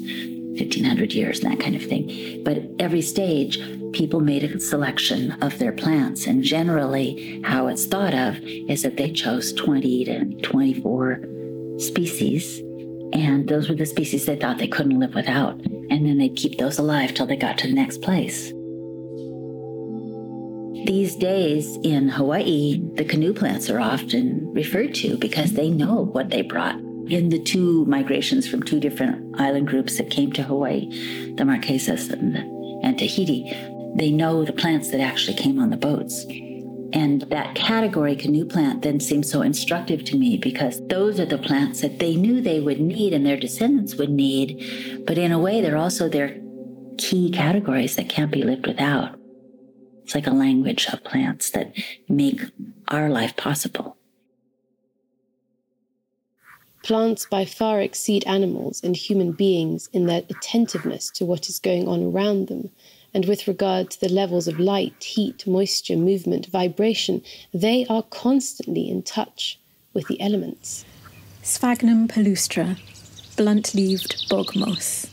[0.60, 2.42] 1500 years and that kind of thing.
[2.44, 3.58] But every stage,
[3.92, 6.26] people made a selection of their plants.
[6.26, 11.20] And generally, how it's thought of is that they chose 20 to 24
[11.78, 12.58] species.
[13.12, 15.60] And those were the species they thought they couldn't live without.
[15.90, 18.52] And then they'd keep those alive till they got to the next place.
[20.86, 26.30] These days in Hawaii, the canoe plants are often referred to because they know what
[26.30, 26.76] they brought.
[27.10, 30.88] In the two migrations from two different island groups that came to Hawaii,
[31.34, 32.36] the Marquesas and,
[32.84, 33.52] and Tahiti,
[33.96, 36.24] they know the plants that actually came on the boats.
[36.92, 41.38] And that category, canoe plant, then seems so instructive to me because those are the
[41.38, 45.02] plants that they knew they would need and their descendants would need.
[45.04, 46.40] But in a way, they're also their
[46.96, 49.18] key categories that can't be lived without.
[50.04, 51.72] It's like a language of plants that
[52.08, 52.40] make
[52.86, 53.96] our life possible.
[56.90, 61.86] Plants by far exceed animals and human beings in their attentiveness to what is going
[61.86, 62.70] on around them.
[63.14, 67.22] And with regard to the levels of light, heat, moisture, movement, vibration,
[67.54, 69.56] they are constantly in touch
[69.94, 70.84] with the elements.
[71.44, 72.76] Sphagnum palustre,
[73.36, 75.09] blunt leaved bog moss.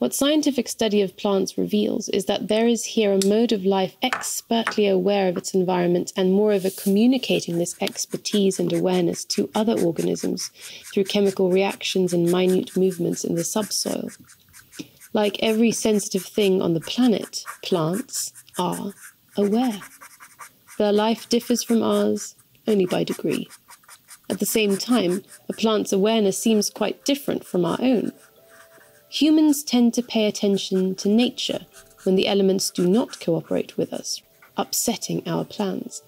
[0.00, 3.98] What scientific study of plants reveals is that there is here a mode of life
[4.00, 10.50] expertly aware of its environment and, moreover, communicating this expertise and awareness to other organisms
[10.90, 14.08] through chemical reactions and minute movements in the subsoil.
[15.12, 18.94] Like every sensitive thing on the planet, plants are
[19.36, 19.82] aware.
[20.78, 22.36] Their life differs from ours
[22.66, 23.50] only by degree.
[24.30, 28.12] At the same time, a plant's awareness seems quite different from our own.
[29.12, 31.66] Humans tend to pay attention to nature
[32.04, 34.22] when the elements do not cooperate with us,
[34.56, 36.04] upsetting our plans.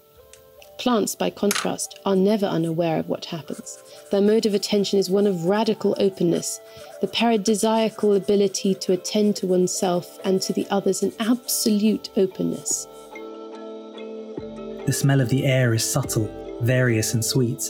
[0.77, 3.77] Plants, by contrast, are never unaware of what happens.
[4.09, 6.61] Their mode of attention is one of radical openness,
[7.01, 12.87] the paradisiacal ability to attend to oneself and to the others in absolute openness.
[14.85, 17.69] The smell of the air is subtle, various, and sweet.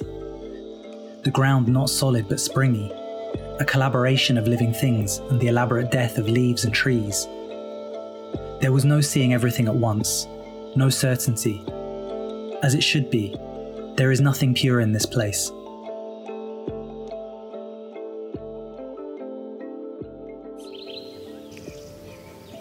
[1.24, 2.92] The ground not solid but springy,
[3.64, 7.26] a collaboration of living things and the elaborate death of leaves and trees.
[8.60, 10.28] There was no seeing everything at once,
[10.76, 11.64] no certainty.
[12.62, 13.38] As it should be,
[13.96, 15.50] there is nothing pure in this place.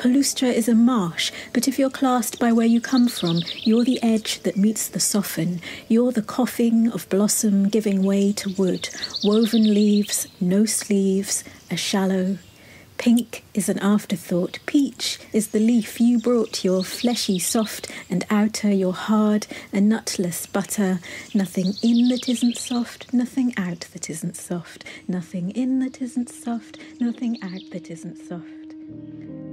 [0.02, 4.02] Palustre is a marsh, but if you're classed by where you come from, you're the
[4.02, 5.60] edge that meets the soften.
[5.86, 8.88] You're the coughing of blossom giving way to wood,
[9.22, 12.38] woven leaves, no sleeves, a shallow.
[12.98, 14.58] Pink is an afterthought.
[14.66, 20.46] Peach is the leaf you brought, your fleshy soft, and outer your hard, a nutless
[20.46, 20.98] butter.
[21.32, 24.84] Nothing in that isn't soft, nothing out that isn't soft.
[25.06, 29.51] Nothing in that isn't soft, nothing out that isn't soft.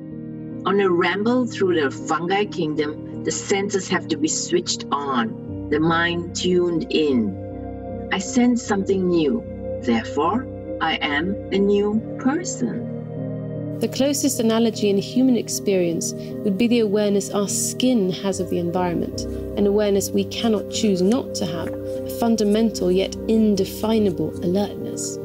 [0.66, 5.80] On a ramble through the fungi kingdom, the senses have to be switched on, the
[5.80, 8.10] mind tuned in.
[8.12, 9.43] I sense something new,
[9.84, 10.45] therefore,
[10.82, 13.78] I am a new person.
[13.80, 18.60] The closest analogy in human experience would be the awareness our skin has of the
[18.60, 19.22] environment,
[19.57, 25.18] an awareness we cannot choose not to have, a fundamental yet indefinable alertness.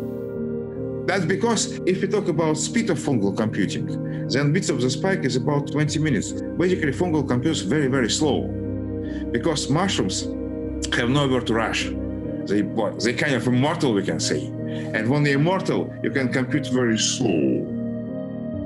[1.07, 3.87] That's because if we talk about speed of fungal computing,
[4.29, 6.33] then bits of the spike is about 20 minutes.
[6.33, 8.49] Basically, fungal computes very, very slow
[9.31, 10.23] because mushrooms
[10.95, 11.91] have nowhere to rush.
[12.47, 12.63] They,
[13.03, 14.47] they kind of immortal, we can say.
[14.47, 17.61] And when they're immortal, you can compute very slow.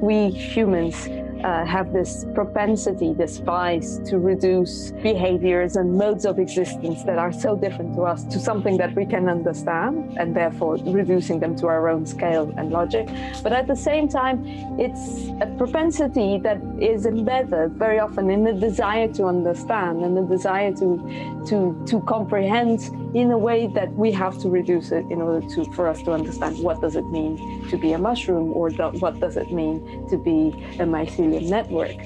[0.01, 1.09] We humans
[1.45, 7.33] uh, have this propensity, this vice to reduce behaviors and modes of existence that are
[7.33, 11.67] so different to us to something that we can understand, and therefore reducing them to
[11.67, 13.09] our own scale and logic.
[13.43, 14.45] But at the same time,
[14.79, 20.23] it's a propensity that is embedded very often in the desire to understand and the
[20.23, 25.23] desire to, to, to comprehend in a way that we have to reduce it in
[25.23, 28.69] order to for us to understand what does it mean to be a mushroom or
[28.69, 30.49] do, what does it mean to be
[30.79, 31.97] a mycelium network.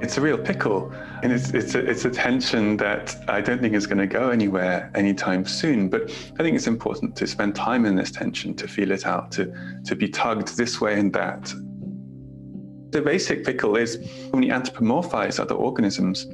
[0.00, 0.92] It's a real pickle,
[1.22, 4.30] and it's it's a, it's a tension that I don't think is going to go
[4.30, 5.88] anywhere anytime soon.
[5.88, 6.02] But
[6.38, 9.52] I think it's important to spend time in this tension, to feel it out, to
[9.84, 11.52] to be tugged this way and that.
[12.90, 13.98] The basic pickle is
[14.30, 16.26] when we anthropomorphize other organisms,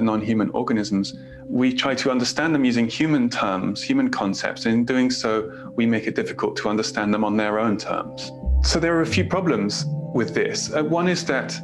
[0.00, 1.14] non-human organisms,
[1.46, 4.66] we try to understand them using human terms, human concepts.
[4.66, 8.30] And in doing so, we make it difficult to understand them on their own terms.
[8.62, 9.84] So there are a few problems
[10.14, 10.72] with this.
[10.72, 11.58] Uh, one is that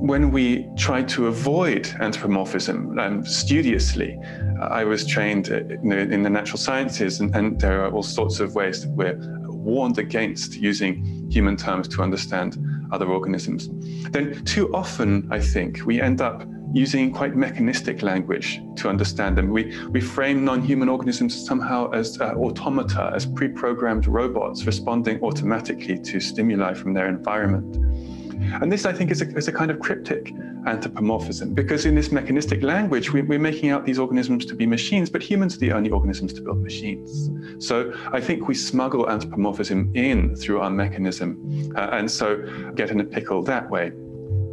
[0.00, 4.18] when we try to avoid anthropomorphism um, studiously,
[4.60, 8.02] I was trained uh, in the, in the natural sciences, and, and, there are all
[8.02, 9.18] sorts of ways that we're
[9.48, 12.58] warned against using human terms to understand
[12.92, 13.68] other organisms,
[14.10, 19.50] then too often, I think, we end up using quite mechanistic language to understand them.
[19.50, 25.22] We, we frame non human organisms somehow as uh, automata, as pre programmed robots responding
[25.22, 27.76] automatically to stimuli from their environment.
[28.60, 30.32] And this, I think, is a, is a kind of cryptic
[30.66, 35.08] anthropomorphism, because in this mechanistic language, we, are making out these organisms to be machines,
[35.08, 37.30] but humans are the only organisms to build machines.
[37.64, 43.00] So I think we smuggle anthropomorphism in through our mechanism, uh, and so get in
[43.00, 43.92] a pickle that way.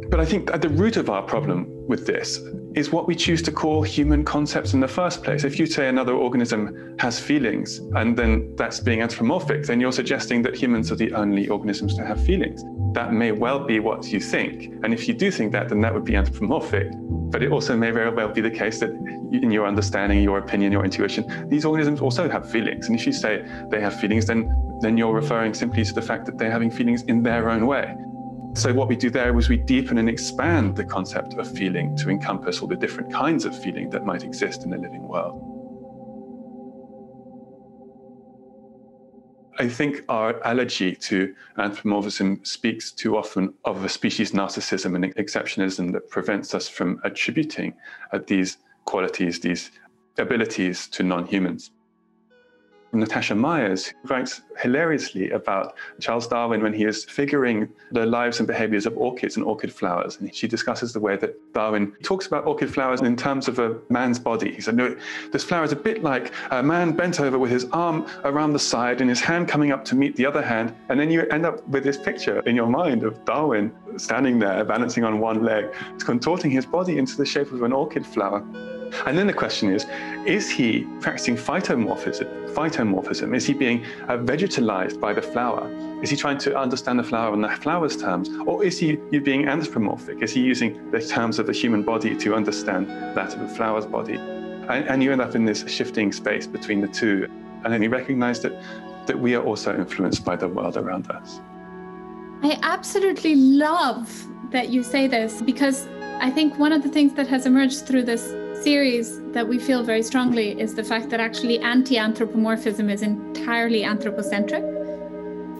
[0.08, 2.40] But I think at the root of our problem with this
[2.74, 5.44] is what we choose to call human concepts in the first place.
[5.44, 10.42] If you say another organism has feelings and then that's being anthropomorphic, then you're suggesting
[10.42, 12.64] that humans are the only organisms to have feelings.
[12.94, 14.74] That may well be what you think.
[14.82, 16.88] And if you do think that, then that would be anthropomorphic.
[16.94, 20.72] But it also may very well be the case that in your understanding, your opinion,
[20.72, 22.86] your intuition, these organisms also have feelings.
[22.86, 24.48] And if you say they have feelings, then,
[24.80, 27.94] then you're referring simply to the fact that they're having feelings in their own way.
[28.56, 32.08] So, what we do there was we deepen and expand the concept of feeling to
[32.08, 35.54] encompass all the different kinds of feeling that might exist in the living world.
[39.58, 45.92] I think our allergy to anthropomorphism speaks too often of a species narcissism and exceptionism
[45.92, 47.74] that prevents us from attributing
[48.12, 49.72] uh, these qualities, these
[50.16, 51.70] abilities to non humans.
[52.94, 58.46] Natasha Myers, who writes hilariously about Charles Darwin when he is figuring the lives and
[58.46, 60.18] behaviors of orchids and orchid flowers.
[60.18, 63.76] And she discusses the way that Darwin talks about orchid flowers in terms of a
[63.88, 64.52] man's body.
[64.52, 64.96] He said, No,
[65.32, 68.58] this flower is a bit like a man bent over with his arm around the
[68.58, 70.74] side and his hand coming up to meet the other hand.
[70.88, 74.64] And then you end up with this picture in your mind of Darwin standing there,
[74.64, 75.66] balancing on one leg,
[75.98, 78.44] contorting his body into the shape of an orchid flower.
[79.06, 79.86] And then the question is,
[80.26, 82.54] is he practicing phytomorphism?
[82.54, 83.34] Phytomorphism?
[83.34, 85.70] Is he being uh, vegetalized by the flower?
[86.02, 88.30] Is he trying to understand the flower on the flower's terms?
[88.46, 90.22] Or is he being anthropomorphic?
[90.22, 93.86] Is he using the terms of the human body to understand that of the flower's
[93.86, 94.14] body?
[94.14, 97.28] And, and you end up in this shifting space between the two.
[97.64, 98.52] And then you recognize that,
[99.06, 101.40] that we are also influenced by the world around us.
[102.42, 105.88] I absolutely love that you say this because
[106.20, 108.34] I think one of the things that has emerged through this
[108.64, 113.84] series that we feel very strongly is the fact that actually anti anthropomorphism is entirely
[113.84, 114.64] anthropocentric.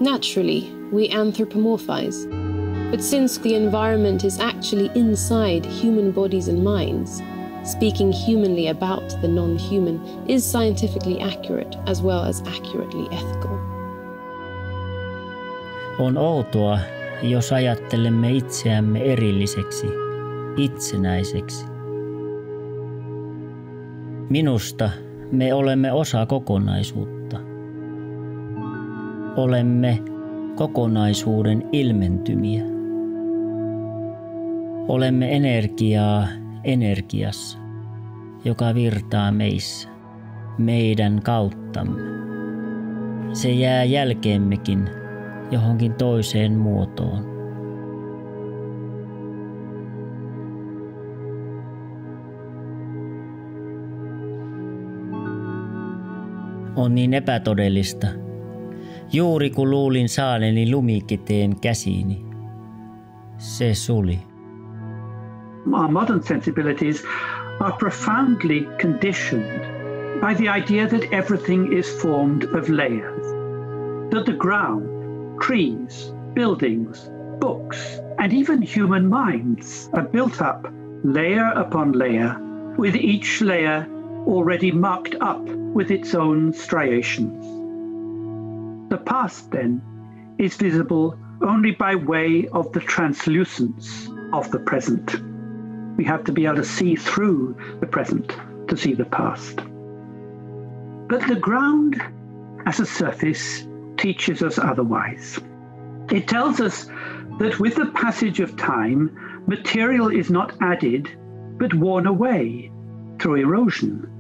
[0.01, 2.19] Naturally, we anthropomorphize.
[2.91, 7.21] But since the environment is actually inside human bodies and minds,
[7.63, 13.59] speaking humanly about the non human is scientifically accurate as well as accurately ethical.
[15.99, 16.79] On outoa,
[17.23, 19.87] jos ajattelemme itseämme erilliseksi,
[20.57, 21.74] itsenäiseksi.
[24.35, 24.91] Minusta
[25.33, 27.37] me olemme osa kokonaisuutta.
[29.37, 29.99] Olemme
[30.55, 32.65] kokonaisuuden ilmentymiä.
[34.89, 36.29] Olemme energiaa
[36.65, 37.59] energiassa,
[38.45, 39.89] joka virtaa meissä,
[40.59, 42.01] meidän kauttamme.
[43.33, 44.91] Se jää jälkeemmekin
[45.51, 47.34] johonkin toiseen muotoon.
[56.77, 58.07] On niin epätodellista.
[59.13, 60.09] Juuri kun luulin
[60.71, 62.27] lumikiteen käsiini,
[63.39, 64.19] se suli.
[65.73, 67.05] Our modern sensibilities
[67.61, 69.61] are profoundly conditioned
[70.21, 73.27] by the idea that everything is formed of layers.
[74.11, 74.87] That the ground,
[75.47, 77.11] trees, buildings,
[77.41, 80.67] books, and even human minds are built up
[81.05, 82.37] layer upon layer,
[82.79, 83.87] with each layer
[84.27, 87.45] already marked up with its own striations.
[88.91, 89.83] The past, then,
[90.39, 95.17] is visible only by way of the translucence of the present.
[95.97, 98.37] We have to be able to see through the present
[98.69, 99.57] to see the past.
[101.09, 102.03] But the ground
[102.67, 103.67] as a surface
[103.97, 105.39] teaches us otherwise.
[106.11, 106.87] It tells us
[107.39, 111.11] that with the passage of time, material is not added
[111.59, 112.71] but worn away
[113.19, 114.11] through erosion.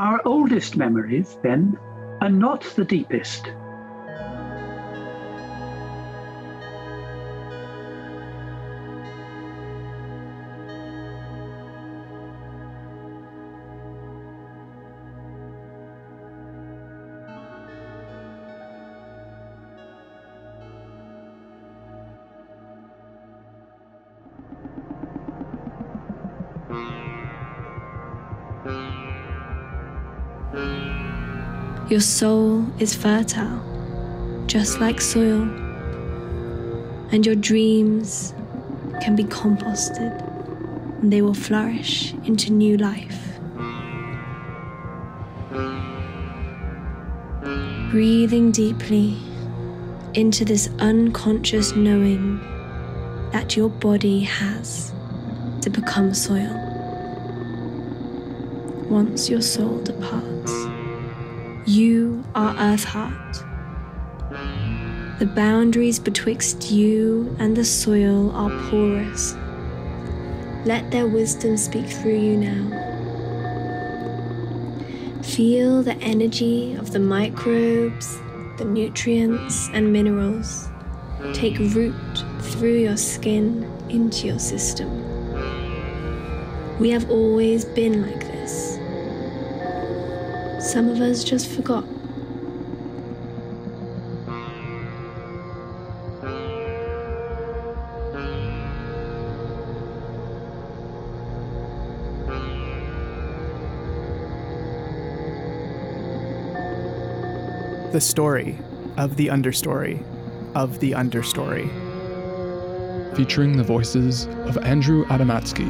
[0.00, 1.78] Our oldest memories, then,
[2.22, 3.52] are not the deepest.
[31.90, 35.42] Your soul is fertile, just like soil,
[37.10, 38.32] and your dreams
[39.00, 40.22] can be composted
[41.02, 43.40] and they will flourish into new life.
[47.90, 49.16] Breathing deeply
[50.14, 52.38] into this unconscious knowing
[53.32, 54.92] that your body has
[55.62, 56.54] to become soil.
[58.88, 60.29] Once your soul departs,
[61.70, 63.44] you are Earth Heart.
[65.20, 69.36] The boundaries betwixt you and the soil are porous.
[70.66, 72.76] Let their wisdom speak through you now.
[75.22, 78.18] Feel the energy of the microbes,
[78.58, 80.68] the nutrients, and minerals
[81.34, 81.94] take root
[82.40, 84.90] through your skin into your system.
[86.80, 88.29] We have always been like.
[90.70, 91.84] Some of us just forgot.
[107.90, 108.56] The story
[108.96, 110.00] of the understory
[110.54, 111.68] of the understory.
[113.16, 115.68] Featuring the voices of Andrew Adamatzky,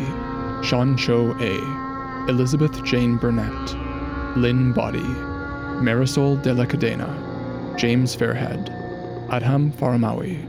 [0.63, 3.90] Sean Cho A., Elizabeth Jane Burnett,
[4.37, 5.01] Lynne Boddy,
[5.83, 7.09] Marisol de la Cadena,
[7.77, 8.69] James Fairhead,
[9.29, 10.47] Adham Faramawi,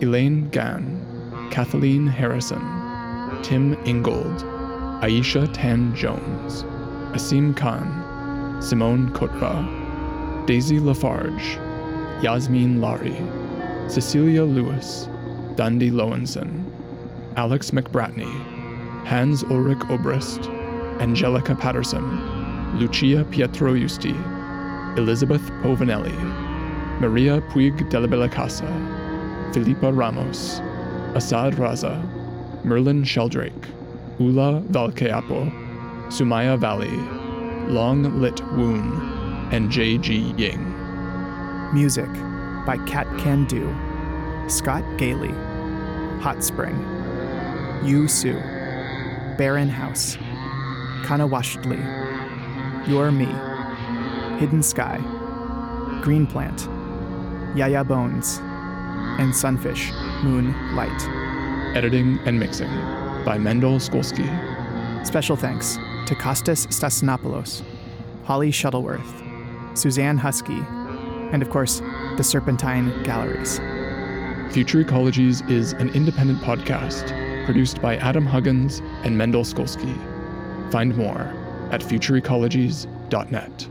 [0.00, 2.60] Elaine Gan, Kathleen Harrison,
[3.42, 4.44] Tim Ingold,
[5.02, 6.62] Ayesha Tan Jones,
[7.14, 11.58] Asim Khan, Simone Kotva, Daisy Lafarge,
[12.22, 13.16] Yasmin Lari,
[13.88, 15.08] Cecilia Lewis,
[15.56, 16.64] Dundee Lowenson,
[17.36, 18.32] Alex McBratney,
[19.04, 20.48] Hans Ulrich Obrist,
[21.00, 22.35] Angelica Patterson,
[22.78, 24.14] Lucia Pietroiusti,
[24.98, 26.14] Elizabeth Povinelli,
[27.00, 28.68] Maria Puig de la Bellacasa,
[29.54, 30.60] Filipa Ramos,
[31.14, 32.02] Asad Raza,
[32.64, 33.66] Merlin Sheldrake,
[34.20, 35.50] Ula Valkeapo,
[36.08, 36.90] Sumayya Vally,
[37.72, 40.34] Long Litt Woon, and J.G.
[40.36, 40.74] Ying.
[41.72, 42.12] Music
[42.66, 43.74] by Cat Can Do,
[44.50, 45.32] Scott Gailey,
[46.20, 46.76] Hot Spring,
[47.84, 48.34] Yu Su,
[49.38, 50.16] Barren House,
[51.04, 52.15] Kanawashli,
[52.86, 53.26] Your Me,
[54.38, 54.98] Hidden Sky,
[56.02, 56.68] Green Plant,
[57.56, 58.38] Yaya Bones,
[59.18, 59.90] and Sunfish,
[60.22, 61.02] Moon Light.
[61.76, 62.70] Editing and mixing
[63.24, 64.26] by Mendel Skulski.
[65.04, 65.74] Special thanks
[66.06, 67.62] to Kostas Stasinopoulos,
[68.24, 69.22] Holly Shuttleworth,
[69.74, 70.62] Suzanne Husky,
[71.32, 71.80] and of course,
[72.16, 73.58] the Serpentine Galleries.
[74.52, 77.12] Future Ecologies is an independent podcast
[77.46, 79.92] produced by Adam Huggins and Mendel Skulski.
[80.70, 81.34] Find more
[81.70, 83.68] at futureecologies.net.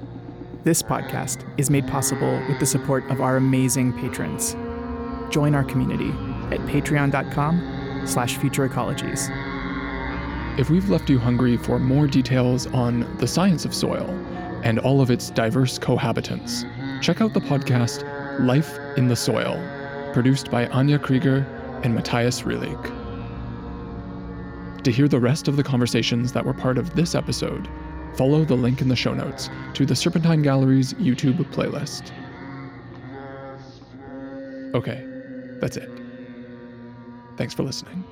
[0.64, 4.56] This podcast is made possible with the support of our amazing patrons.
[5.32, 6.10] Join our community
[6.54, 9.30] at patreon.com slash futureecologies.
[10.60, 14.10] If we've left you hungry for more details on the science of soil
[14.64, 16.64] and all of its diverse cohabitants,
[17.02, 18.04] check out the podcast
[18.40, 19.62] Life in the Soil,
[20.14, 21.46] produced by Anya Krieger
[21.84, 22.82] and Matthias Rillig.
[24.84, 27.68] To hear the rest of the conversations that were part of this episode,
[28.18, 32.12] follow the link in the show notes to the Serpentine Gallery's YouTube playlist.
[34.74, 35.06] Okay,
[35.60, 35.90] that's it.
[37.38, 38.04] Thanks for listening.